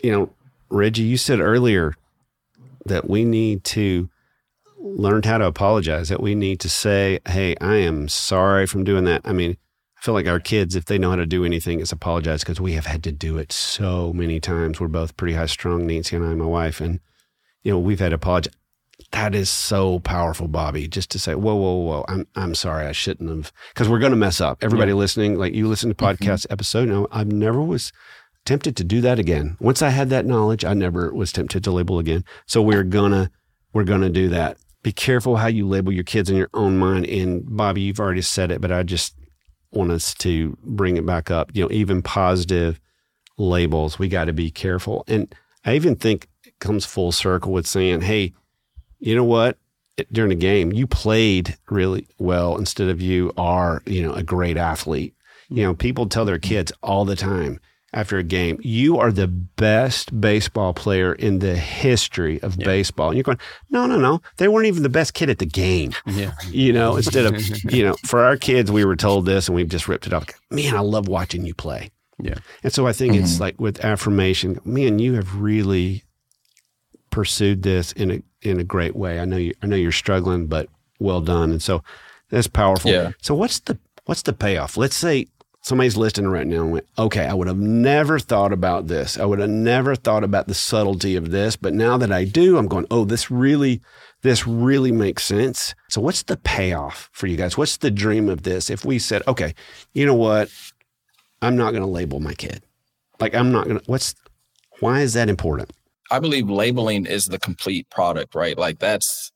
You 0.04 0.12
know, 0.12 0.30
Reggie, 0.70 1.04
you 1.04 1.18
said 1.18 1.40
earlier 1.40 1.96
that 2.86 3.10
we 3.10 3.24
need 3.24 3.64
to 3.64 4.10
learn 4.78 5.24
how 5.24 5.38
to 5.38 5.46
apologize. 5.46 6.10
That 6.10 6.22
we 6.22 6.36
need 6.36 6.60
to 6.60 6.70
say, 6.70 7.20
"Hey, 7.26 7.56
I 7.62 7.76
am 7.76 8.10
sorry 8.10 8.68
from 8.68 8.84
doing 8.84 9.06
that." 9.06 9.22
I 9.24 9.34
mean, 9.34 9.58
feel 10.06 10.14
like 10.14 10.28
our 10.28 10.40
kids, 10.40 10.76
if 10.76 10.86
they 10.86 11.00
know 11.00 11.10
how 11.10 11.16
to 11.16 11.26
do 11.26 11.44
anything, 11.44 11.80
is 11.80 11.92
apologize 11.92 12.42
because 12.42 12.62
we 12.62 12.74
have 12.74 12.86
had 12.86 13.04
to 13.04 13.12
do 13.12 13.40
it 13.40 13.52
so 13.52 14.14
many 14.14 14.40
times. 14.40 14.80
We're 14.80 14.88
both 14.88 15.18
pretty 15.18 15.34
high 15.34 15.48
strung, 15.48 15.88
Nancy 15.88 16.16
and 16.16 16.24
I, 16.24 16.36
my 16.36 16.46
wife, 16.46 16.80
and 16.80 17.00
you 17.64 17.72
know 17.72 17.80
we've 17.80 18.00
had 18.00 18.10
to 18.10 18.16
apologize. 18.16 18.54
That 19.12 19.34
is 19.34 19.50
so 19.50 20.00
powerful, 20.00 20.48
Bobby. 20.48 20.88
Just 20.88 21.10
to 21.12 21.20
say, 21.20 21.34
whoa, 21.34 21.56
whoa, 21.56 21.78
whoa, 21.78 22.06
I'm 22.08 22.28
I'm 22.36 22.54
sorry, 22.54 22.86
I 22.86 22.92
shouldn't 22.92 23.30
have, 23.30 23.52
because 23.74 23.90
we're 23.90 24.00
going 24.00 24.12
to 24.12 24.18
mess 24.18 24.40
up. 24.40 24.64
Everybody 24.64 24.92
yeah. 24.92 24.98
listening, 24.98 25.40
like 25.40 25.56
you 25.56 25.68
listen 25.68 25.90
to 25.90 25.96
mm-hmm. 25.96 26.24
podcast 26.24 26.42
mm-hmm. 26.42 26.54
episode, 26.54 26.88
no, 26.88 27.08
I've 27.12 27.32
never 27.32 27.62
was 27.64 27.92
tempted 28.46 28.78
to 28.78 28.84
do 28.84 29.02
that 29.02 29.18
again. 29.18 29.58
Once 29.60 29.82
I 29.82 29.90
had 29.90 30.12
that 30.12 30.28
knowledge, 30.28 30.64
I 30.64 30.76
never 30.76 31.12
was 31.16 31.32
tempted 31.32 31.64
to 31.64 31.72
label 31.72 31.98
again. 31.98 32.24
So 32.46 32.62
we're 32.62 32.84
gonna 32.84 33.32
we're 33.74 33.84
gonna 33.84 34.12
do 34.12 34.30
that. 34.30 34.58
Be 34.84 34.92
careful 34.92 35.38
how 35.38 35.48
you 35.48 35.68
label 35.68 35.92
your 35.92 36.04
kids 36.04 36.30
in 36.30 36.38
your 36.38 36.52
own 36.54 36.78
mind. 36.78 37.08
And 37.08 37.44
Bobby, 37.58 37.82
you've 37.82 38.00
already 38.00 38.22
said 38.22 38.52
it, 38.52 38.62
but 38.62 38.72
I 38.72 38.84
just 38.84 39.16
want 39.76 39.92
us 39.92 40.14
to 40.16 40.58
bring 40.64 40.98
it 40.98 41.06
back 41.06 41.30
up. 41.30 41.52
You 41.54 41.64
know, 41.64 41.72
even 41.72 42.02
positive 42.02 42.80
labels, 43.38 44.00
we 44.00 44.08
got 44.08 44.26
to 44.26 44.34
be 44.34 44.50
careful. 44.50 45.04
And 45.08 45.34
I 45.66 45.76
even 45.76 45.96
think 45.96 46.28
it 46.46 46.58
comes 46.60 46.86
full 46.86 47.12
circle 47.12 47.52
with 47.52 47.68
saying, 47.68 48.02
hey, 48.02 48.34
you 49.00 49.16
know 49.16 49.24
what? 49.24 49.58
During 50.12 50.32
a 50.32 50.36
game, 50.36 50.74
you 50.74 50.88
played 50.88 51.58
really 51.70 52.08
well 52.18 52.58
instead 52.58 52.90
of 52.90 53.02
you 53.02 53.32
are, 53.38 53.82
you 53.86 54.02
know, 54.02 54.14
a 54.14 54.24
great 54.24 54.58
athlete. 54.58 55.14
You 55.50 55.64
know, 55.64 55.74
people 55.74 56.08
tell 56.08 56.26
their 56.26 56.40
kids 56.40 56.72
all 56.82 57.06
the 57.06 57.16
time, 57.16 57.60
after 57.96 58.18
a 58.18 58.24
game. 58.24 58.60
You 58.62 59.00
are 59.00 59.12
the 59.12 59.28
best 59.28 60.20
baseball 60.20 60.74
player 60.74 61.14
in 61.14 61.40
the 61.40 61.56
history 61.56 62.42
of 62.44 62.58
yeah. 62.58 62.66
baseball. 62.66 63.08
And 63.08 63.18
you're 63.18 63.24
going, 63.24 63.40
no, 63.70 63.88
no, 63.88 63.98
no. 63.98 64.22
They 64.38 64.48
weren't 64.48 64.68
even 64.68 64.84
the 64.84 64.90
best 64.90 65.14
kid 65.14 65.30
at 65.30 65.40
the 65.40 65.46
game. 65.46 65.94
Yeah. 66.06 66.34
You 66.52 66.74
know, 66.74 66.98
instead 66.98 67.26
of, 67.26 67.64
you 67.74 67.84
know, 67.84 67.96
for 68.06 68.24
our 68.24 68.38
kids, 68.38 68.72
we 68.72 68.86
were 68.86 68.98
told 68.98 69.26
this 69.26 69.48
and 69.48 69.56
we've 69.56 69.70
just 69.70 69.88
ripped 69.88 70.06
it 70.06 70.14
off. 70.14 70.26
Man, 70.52 70.76
I 70.76 70.82
love 70.82 71.08
watching 71.08 71.46
you 71.46 71.56
play. 71.56 71.90
Yeah. 72.20 72.36
And 72.64 72.72
so 72.72 72.86
I 72.86 72.94
think 72.94 73.14
mm-hmm. 73.14 73.24
it's 73.24 73.40
like 73.40 73.60
with 73.60 73.84
affirmation, 73.84 74.60
man, 74.66 75.00
you 75.00 75.14
have 75.14 75.36
really 75.38 76.04
pursued 77.10 77.64
this 77.64 77.94
in 77.94 78.12
a 78.12 78.22
in 78.42 78.60
a 78.60 78.64
great 78.64 78.96
way. 78.96 79.20
I 79.20 79.26
know 79.26 79.38
you 79.38 79.54
I 79.62 79.68
know 79.68 79.76
you're 79.76 79.92
struggling, 79.92 80.48
but 80.48 80.70
well 81.00 81.22
done. 81.22 81.52
And 81.52 81.62
so 81.62 81.82
that's 82.30 82.48
powerful. 82.48 82.92
Yeah. 82.92 83.12
So 83.22 83.36
what's 83.36 83.60
the 83.62 83.78
what's 84.06 84.22
the 84.22 84.34
payoff? 84.34 84.78
Let's 84.78 84.96
say 84.96 85.28
somebody's 85.66 85.98
listening 85.98 86.30
right 86.30 86.46
now 86.46 86.62
and 86.62 86.72
went, 86.72 86.88
okay, 86.96 87.26
I 87.26 87.34
would 87.34 87.48
have 87.48 87.58
never 87.58 88.20
thought 88.20 88.54
about 88.54 88.86
this. 88.86 89.18
I 89.18 89.26
would 89.26 89.40
have 89.40 89.50
never 89.50 89.96
thought 89.96 90.24
about 90.24 90.48
the 90.48 90.54
subtlety 90.54 91.16
of 91.16 91.32
this. 91.32 91.56
But 91.56 91.74
now 91.74 91.98
that 91.98 92.12
I 92.12 92.24
do, 92.24 92.60
I'm 92.60 92.68
going, 92.68 92.86
oh, 92.92 93.04
this 93.04 93.32
really, 93.32 93.82
this 94.22 94.46
really 94.46 94.92
makes 94.92 95.24
sense. 95.24 95.74
So 95.90 96.02
what's 96.02 96.22
the 96.22 96.38
payoff 96.38 97.10
for 97.14 97.26
you 97.26 97.36
guys? 97.36 97.58
What's 97.58 97.78
the 97.78 97.90
dream 97.90 98.30
of 98.30 98.44
this? 98.44 98.70
If 98.70 98.86
we 98.86 99.00
said, 99.00 99.24
okay, 99.28 99.56
you 99.94 100.06
know 100.06 100.14
what? 100.14 100.52
I'm 101.42 101.58
not 101.58 101.72
going 101.72 101.82
to 101.82 101.90
label 101.90 102.20
my 102.20 102.36
kid. 102.36 102.62
Like, 103.20 103.34
I'm 103.34 103.52
not 103.52 103.66
going 103.66 103.80
to, 103.80 103.86
what's, 103.88 104.14
why 104.82 105.02
is 105.02 105.14
that 105.14 105.30
important? 105.30 105.72
I 106.12 106.20
believe 106.20 106.48
labeling 106.48 107.08
is 107.08 107.26
the 107.26 107.40
complete 107.40 107.90
product, 107.90 108.36
right? 108.36 108.56
Like 108.56 108.78
that's 108.78 109.32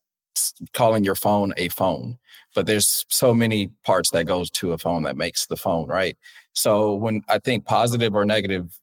calling 0.73 1.04
your 1.04 1.15
phone 1.15 1.54
a 1.58 1.69
phone 1.69 2.17
but 2.56 2.65
there's 2.65 3.06
so 3.10 3.34
many 3.34 3.69
parts 3.86 4.10
that 4.12 4.25
goes 4.25 4.49
to 4.49 4.73
a 4.73 4.78
phone 4.78 5.04
that 5.04 5.15
makes 5.17 5.45
the 5.45 5.58
phone 5.58 5.88
right? 5.88 6.17
So 6.54 6.95
when 6.95 7.21
i 7.30 7.39
think 7.39 7.65
positive 7.65 8.15
or 8.15 8.25
negative 8.25 8.80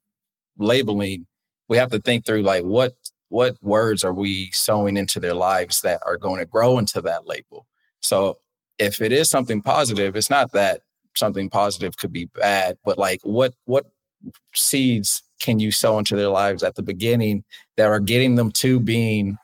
labeling 0.59 1.27
we 1.69 1.77
have 1.77 1.91
to 1.91 2.01
think 2.01 2.25
through 2.25 2.43
like 2.43 2.65
what 2.65 2.95
what 3.29 3.57
words 3.63 4.05
are 4.05 4.15
we 4.15 4.51
sowing 4.53 4.97
into 4.97 5.19
their 5.19 5.35
lives 5.35 5.81
that 5.81 6.01
are 6.07 6.17
going 6.17 6.39
to 6.39 6.47
grow 6.47 6.79
into 6.79 7.01
that 7.01 7.27
label? 7.27 7.67
So 8.01 8.39
if 8.79 9.01
it 9.01 9.13
is 9.13 9.29
something 9.29 9.63
positive 9.63 10.17
it's 10.17 10.31
not 10.31 10.53
that 10.53 10.83
something 11.15 11.49
positive 11.49 11.97
could 11.97 12.13
be 12.13 12.27
bad 12.27 12.77
but 12.85 12.99
like 12.99 13.21
what 13.23 13.55
what 13.65 13.87
seeds 14.55 15.23
can 15.41 15.59
you 15.59 15.71
sow 15.71 15.99
into 15.99 16.17
their 16.17 16.29
lives 16.29 16.63
at 16.63 16.75
the 16.75 16.83
beginning 16.83 17.45
that 17.77 17.87
are 17.87 18.01
getting 18.01 18.35
them 18.35 18.51
to 18.51 18.81
being 18.81 19.37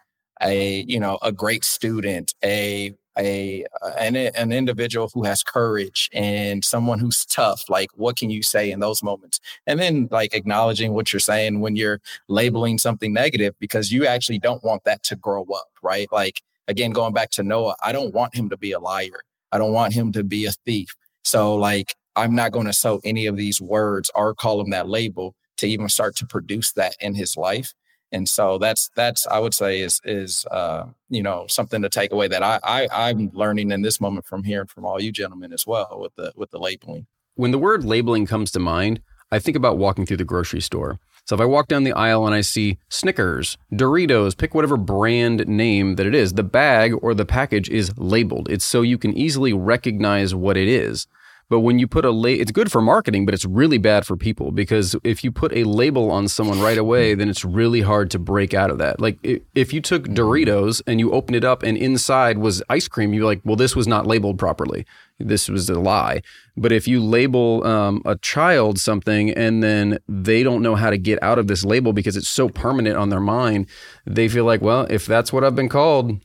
a 0.43 0.85
you 0.89 1.01
know 1.01 1.19
a 1.23 1.33
great 1.33 1.65
student 1.65 2.35
a 2.45 2.95
a 3.19 3.65
uh, 3.83 3.91
an, 3.99 4.17
an 4.17 4.53
individual 4.53 5.11
who 5.13 5.23
has 5.25 5.43
courage 5.43 6.09
and 6.13 6.65
someone 6.65 6.99
who's 6.99 7.27
tough 7.27 7.63
like 7.69 7.91
what 7.95 8.17
can 8.17 8.31
you 8.31 8.43
say 8.43 8.71
in 8.71 8.81
those 8.81 9.03
moments? 9.03 9.41
And 9.67 9.79
then 9.79 10.09
like 10.11 10.35
acknowledging 10.35 10.95
what 10.95 11.13
you're 11.13 11.21
saying 11.21 11.61
when 11.61 11.77
you're 11.77 12.01
labeling 12.29 12.79
something 12.79 13.13
negative 13.13 13.55
because 13.59 13.93
you 13.93 14.07
actually 14.07 14.39
don't 14.39 14.65
want 14.65 14.85
that 14.85 15.03
to 15.05 15.17
grow 15.17 15.45
up 15.55 15.69
right? 15.83 16.11
Like 16.13 16.41
again 16.69 16.93
going 16.93 17.13
back 17.13 17.29
to 17.29 17.43
noah 17.43 17.75
i 17.83 17.91
don't 17.91 18.15
want 18.15 18.35
him 18.35 18.49
to 18.49 18.57
be 18.57 18.73
a 18.73 18.79
liar. 18.79 19.23
I 19.51 19.59
don't 19.59 19.73
want 19.73 19.93
him 19.93 20.13
to 20.13 20.23
be 20.25 20.47
a 20.47 20.53
thief. 20.65 20.95
So 21.25 21.55
like 21.55 21.95
i'm 22.17 22.35
not 22.35 22.53
going 22.53 22.67
to 22.67 22.73
sow 22.73 23.01
any 23.05 23.27
of 23.27 23.37
these 23.37 23.61
words 23.61 24.11
or 24.15 24.35
call 24.35 24.61
him 24.61 24.71
that 24.71 24.89
label 24.89 25.35
to 25.59 25.67
even 25.67 25.89
start 25.89 26.17
to 26.17 26.27
produce 26.27 26.73
that 26.73 26.97
in 27.01 27.15
his 27.15 27.37
life 27.37 27.75
and 28.13 28.29
so 28.29 28.59
that's 28.59 28.91
that's 28.95 29.27
I 29.27 29.39
would 29.39 29.55
say 29.55 29.81
is 29.81 30.01
is 30.05 30.47
uh, 30.51 30.87
you 31.09 31.23
know 31.23 31.47
something 31.49 31.83
to 31.83 31.89
take 31.89 32.13
away 32.13 32.29
that 32.29 32.43
I, 32.43 32.61
I 32.63 32.89
I'm 32.93 33.31
learning 33.33 33.71
in 33.71 33.83
this 33.83 34.01
moment 34.01 34.27
from 34.27 34.45
hearing 34.45 34.69
from 34.69 34.85
all 34.85 35.01
you 35.01 35.11
gentlemen 35.11 35.53
as 35.53 35.67
well 35.67 35.99
with 36.01 36.15
the 36.17 36.33
with 36.37 36.51
the 36.51 36.59
labeling. 36.59 37.07
When 37.35 37.51
the 37.51 37.59
word 37.59 37.85
labeling 37.85 38.27
comes 38.27 38.51
to 38.53 38.61
mind, 38.61 39.01
I 39.31 39.39
think 39.39 39.57
about 39.57 39.79
walking 39.79 40.05
through 40.05 40.19
the 40.19 40.25
grocery 40.25 40.61
store. 40.61 41.01
So 41.25 41.35
if 41.37 41.41
I 41.41 41.45
walk 41.45 41.69
down 41.69 41.85
the 41.85 41.93
aisle 41.93 42.27
and 42.27 42.35
I 42.35 42.41
see 42.41 42.79
Snickers, 42.89 43.57
Doritos, 43.73 44.37
pick 44.37 44.55
whatever 44.55 44.77
brand 44.77 45.47
name 45.47 45.95
that 45.95 46.07
it 46.07 46.15
is, 46.15 46.33
the 46.33 46.43
bag 46.43 46.93
or 47.01 47.15
the 47.15 47.25
package 47.25 47.71
is 47.71 47.97
labeled. 47.97 48.51
It's 48.51 48.65
so 48.65 48.83
you 48.83 48.99
can 48.99 49.17
easily 49.17 49.53
recognize 49.53 50.35
what 50.35 50.57
it 50.57 50.67
is. 50.67 51.07
But 51.49 51.61
when 51.61 51.79
you 51.79 51.87
put 51.87 52.05
a 52.05 52.11
la- 52.11 52.29
it's 52.29 52.51
good 52.51 52.73
for 52.73 52.81
marketing, 52.81 53.27
but 53.27 53.35
it's 53.35 53.45
really 53.45 53.79
bad 53.79 54.07
for 54.07 54.17
people 54.17 54.53
because 54.53 54.97
if 55.05 55.23
you 55.23 55.31
put 55.31 55.55
a 55.55 55.65
label 55.65 56.11
on 56.11 56.29
someone 56.29 56.61
right 56.61 56.79
away, 56.79 57.15
then 57.15 57.29
it's 57.29 57.45
really 57.45 57.83
hard 57.83 58.11
to 58.13 58.19
break 58.19 58.55
out 58.55 58.71
of 58.71 58.79
that. 58.79 59.01
Like 59.01 59.19
if 59.55 59.73
you 59.73 59.81
took 59.81 60.05
Doritos 60.09 60.81
and 60.87 60.99
you 60.99 61.13
opened 61.13 61.37
it 61.37 61.45
up 61.45 61.63
and 61.63 61.77
inside 61.77 62.39
was 62.39 62.63
ice 62.71 62.89
cream, 62.89 63.13
you're 63.13 63.27
like, 63.27 63.41
well, 63.45 63.57
this 63.57 63.77
was 63.77 63.87
not 63.87 64.07
labeled 64.07 64.39
properly. 64.39 64.87
This 65.19 65.49
was 65.49 65.69
a 65.69 65.79
lie. 65.79 66.23
But 66.57 66.73
if 66.73 66.89
you 66.89 67.03
label 67.03 67.65
um, 67.67 68.03
a 68.05 68.17
child 68.17 68.79
something 68.79 69.31
and 69.31 69.63
then 69.63 69.99
they 70.09 70.43
don't 70.43 70.63
know 70.63 70.75
how 70.75 70.91
to 70.91 70.99
get 70.99 71.23
out 71.23 71.39
of 71.39 71.47
this 71.47 71.65
label 71.65 71.93
because 71.93 72.17
it's 72.17 72.29
so 72.29 72.49
permanent 72.49 72.97
on 72.97 73.11
their 73.11 73.21
mind, 73.21 73.67
they 74.07 74.29
feel 74.29 74.45
like, 74.45 74.63
well, 74.63 74.87
if 74.91 75.07
that's 75.07 75.33
what 75.33 75.45
I've 75.45 75.55
been 75.55 75.69
called, 75.69 76.19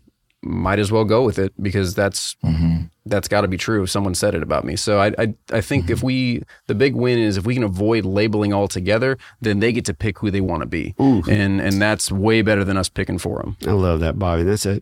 might 0.48 0.80
as 0.80 0.92
well 0.92 1.06
go 1.06 1.24
with 1.24 1.38
it 1.38 1.54
because 1.62 1.94
that's 1.96 2.36
mm-hmm. 2.44 2.86
that's 3.06 3.28
got 3.28 3.42
to 3.42 3.48
be 3.48 3.58
true. 3.58 3.84
If 3.84 3.90
someone 3.90 4.16
said 4.16 4.36
it 4.36 4.44
about 4.44 4.66
me, 4.66 4.76
so 4.76 5.00
I 5.00 5.08
I, 5.18 5.34
I 5.52 5.62
think 5.62 5.86
mm-hmm. 5.86 5.94
if 5.94 6.04
we 6.04 6.44
the 6.68 6.76
big 6.76 6.96
win 6.96 7.20
is 7.20 7.38
if 7.38 7.46
we 7.46 7.54
can 7.54 7.64
avoid 7.64 8.06
labeling 8.06 8.54
altogether, 8.54 9.18
then 9.42 9.60
they 9.60 9.72
get 9.72 9.86
to 9.86 9.94
pick 9.94 10.20
who 10.20 10.32
they 10.32 10.42
want 10.42 10.62
to 10.62 10.68
be, 10.68 10.96
Ooh. 11.02 11.24
and 11.30 11.62
and 11.62 11.82
that's 11.82 12.12
way 12.12 12.42
better 12.42 12.64
than 12.64 12.78
us 12.78 12.90
picking 12.90 13.18
for 13.18 13.40
them. 13.40 13.58
I 13.66 13.72
love 13.72 14.00
that, 14.00 14.18
Bobby. 14.18 14.44
That's 14.44 14.66
a 14.66 14.82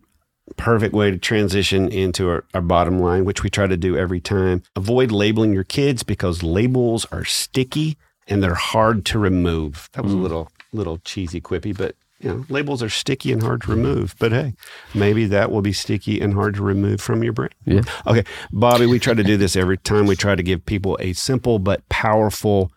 perfect 0.58 0.94
way 0.94 1.12
to 1.12 1.18
transition 1.18 1.90
into 1.90 2.30
our, 2.30 2.44
our 2.54 2.62
bottom 2.62 3.00
line, 3.00 3.26
which 3.26 3.44
we 3.44 3.50
try 3.50 3.68
to 3.68 3.78
do 3.78 3.98
every 3.98 4.20
time. 4.20 4.64
Avoid 4.76 5.12
labeling 5.12 5.54
your 5.54 5.64
kids 5.64 6.04
because 6.04 6.44
labels 6.44 7.06
are 7.12 7.26
sticky 7.26 7.98
and 8.28 8.42
they're 8.44 8.54
hard 8.54 9.06
to 9.06 9.20
remove. 9.20 9.90
That 9.94 10.04
was 10.04 10.14
mm. 10.14 10.20
a 10.20 10.22
little 10.22 10.52
little 10.72 10.98
cheesy 11.00 11.40
quippy, 11.40 11.76
but 11.76 11.96
you 12.26 12.32
know, 12.32 12.46
labels 12.50 12.82
are 12.82 12.90
sticky 12.90 13.32
and 13.32 13.44
hard 13.44 13.62
to 13.62 13.70
remove, 13.70 14.16
but 14.18 14.32
hey, 14.32 14.56
maybe 14.96 15.28
that 15.28 15.52
will 15.52 15.62
be 15.62 15.72
sticky 15.72 16.20
and 16.20 16.34
hard 16.34 16.56
to 16.56 16.64
remove 16.64 17.00
from 17.00 17.24
your 17.24 17.34
brain. 17.34 17.52
Yeah. 17.66 17.82
Okay, 18.08 18.24
Bobby, 18.52 18.88
we 18.88 18.98
try 18.98 19.14
to 19.14 19.24
do 19.24 19.38
this 19.38 19.56
every 19.56 19.78
time. 19.78 20.08
We 20.08 20.16
try 20.16 20.34
to 20.34 20.42
give 20.42 20.66
people 20.66 20.98
a 21.00 21.14
simple 21.14 21.60
but 21.60 21.88
powerful 21.88 22.72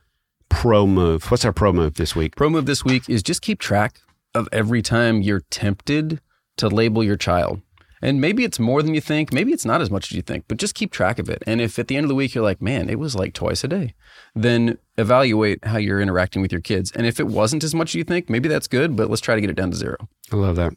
pro 0.50 0.86
move. 0.86 1.30
What's 1.30 1.46
our 1.46 1.52
pro 1.52 1.72
move 1.72 1.94
this 1.94 2.14
week? 2.14 2.36
Pro 2.36 2.50
move 2.50 2.66
this 2.66 2.84
week 2.84 3.08
is 3.08 3.22
just 3.22 3.40
keep 3.40 3.58
track 3.58 4.00
of 4.34 4.48
every 4.52 4.82
time 4.82 5.22
you're 5.22 5.44
tempted 5.50 6.20
to 6.58 6.68
label 6.68 7.02
your 7.02 7.16
child. 7.16 7.62
And 8.00 8.20
maybe 8.20 8.44
it's 8.44 8.58
more 8.58 8.82
than 8.82 8.94
you 8.94 9.00
think. 9.00 9.32
Maybe 9.32 9.52
it's 9.52 9.64
not 9.64 9.80
as 9.80 9.90
much 9.90 10.10
as 10.10 10.16
you 10.16 10.22
think, 10.22 10.44
but 10.48 10.58
just 10.58 10.74
keep 10.74 10.92
track 10.92 11.18
of 11.18 11.28
it. 11.28 11.42
And 11.46 11.60
if 11.60 11.78
at 11.78 11.88
the 11.88 11.96
end 11.96 12.04
of 12.04 12.08
the 12.08 12.14
week 12.14 12.34
you're 12.34 12.44
like, 12.44 12.62
man, 12.62 12.88
it 12.88 12.98
was 12.98 13.14
like 13.14 13.34
twice 13.34 13.64
a 13.64 13.68
day, 13.68 13.94
then 14.34 14.78
evaluate 14.96 15.64
how 15.64 15.78
you're 15.78 16.00
interacting 16.00 16.42
with 16.42 16.52
your 16.52 16.60
kids. 16.60 16.92
And 16.92 17.06
if 17.06 17.18
it 17.18 17.26
wasn't 17.26 17.64
as 17.64 17.74
much 17.74 17.90
as 17.90 17.94
you 17.96 18.04
think, 18.04 18.30
maybe 18.30 18.48
that's 18.48 18.68
good, 18.68 18.96
but 18.96 19.10
let's 19.10 19.22
try 19.22 19.34
to 19.34 19.40
get 19.40 19.50
it 19.50 19.56
down 19.56 19.70
to 19.70 19.76
zero. 19.76 19.96
I 20.32 20.36
love 20.36 20.56
that. 20.56 20.74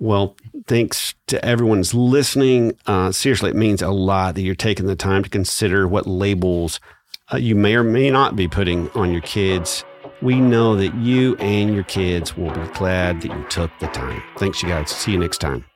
Well, 0.00 0.34
thanks 0.66 1.14
to 1.26 1.44
everyone's 1.44 1.92
listening. 1.92 2.72
Uh, 2.86 3.12
seriously, 3.12 3.50
it 3.50 3.56
means 3.56 3.82
a 3.82 3.90
lot 3.90 4.34
that 4.34 4.42
you're 4.42 4.54
taking 4.54 4.86
the 4.86 4.96
time 4.96 5.22
to 5.22 5.28
consider 5.28 5.86
what 5.86 6.06
labels 6.06 6.80
uh, 7.32 7.36
you 7.36 7.54
may 7.54 7.74
or 7.76 7.84
may 7.84 8.10
not 8.10 8.34
be 8.34 8.48
putting 8.48 8.90
on 8.92 9.12
your 9.12 9.20
kids. 9.20 9.84
We 10.22 10.40
know 10.40 10.74
that 10.76 10.94
you 10.94 11.36
and 11.36 11.74
your 11.74 11.84
kids 11.84 12.36
will 12.36 12.50
be 12.50 12.66
glad 12.72 13.22
that 13.22 13.30
you 13.30 13.44
took 13.48 13.70
the 13.78 13.88
time. 13.88 14.22
Thanks, 14.38 14.62
you 14.62 14.68
guys. 14.68 14.90
See 14.90 15.12
you 15.12 15.18
next 15.18 15.38
time. 15.38 15.69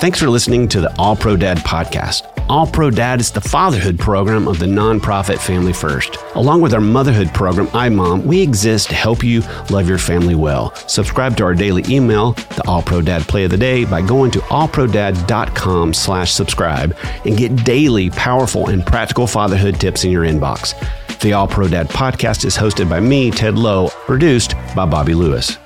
Thanks 0.00 0.18
for 0.18 0.30
listening 0.30 0.66
to 0.68 0.80
the 0.80 0.98
All 0.98 1.14
Pro 1.14 1.36
Dad 1.36 1.58
podcast. 1.58 2.22
All 2.48 2.66
Pro 2.66 2.88
Dad 2.88 3.20
is 3.20 3.30
the 3.30 3.40
fatherhood 3.42 3.98
program 3.98 4.48
of 4.48 4.58
the 4.58 4.64
nonprofit 4.64 5.36
Family 5.36 5.74
First. 5.74 6.16
Along 6.36 6.62
with 6.62 6.72
our 6.72 6.80
motherhood 6.80 7.34
program, 7.34 7.66
iMom, 7.66 8.24
we 8.24 8.40
exist 8.40 8.88
to 8.88 8.94
help 8.94 9.22
you 9.22 9.42
love 9.68 9.86
your 9.86 9.98
family 9.98 10.34
well. 10.34 10.74
Subscribe 10.88 11.36
to 11.36 11.44
our 11.44 11.54
daily 11.54 11.84
email, 11.86 12.32
the 12.32 12.66
All 12.66 12.80
Pro 12.80 13.02
Dad 13.02 13.28
Play 13.28 13.44
of 13.44 13.50
the 13.50 13.58
Day, 13.58 13.84
by 13.84 14.00
going 14.00 14.30
to 14.30 14.38
allprodad.com 14.38 15.92
slash 15.92 16.32
subscribe 16.32 16.96
and 17.26 17.36
get 17.36 17.62
daily 17.62 18.08
powerful 18.08 18.70
and 18.70 18.86
practical 18.86 19.26
fatherhood 19.26 19.78
tips 19.78 20.04
in 20.04 20.10
your 20.10 20.24
inbox. 20.24 20.72
The 21.20 21.34
All 21.34 21.46
Pro 21.46 21.68
Dad 21.68 21.90
podcast 21.90 22.46
is 22.46 22.56
hosted 22.56 22.88
by 22.88 23.00
me, 23.00 23.30
Ted 23.30 23.58
Lowe, 23.58 23.90
produced 24.06 24.54
by 24.74 24.86
Bobby 24.86 25.12
Lewis. 25.12 25.58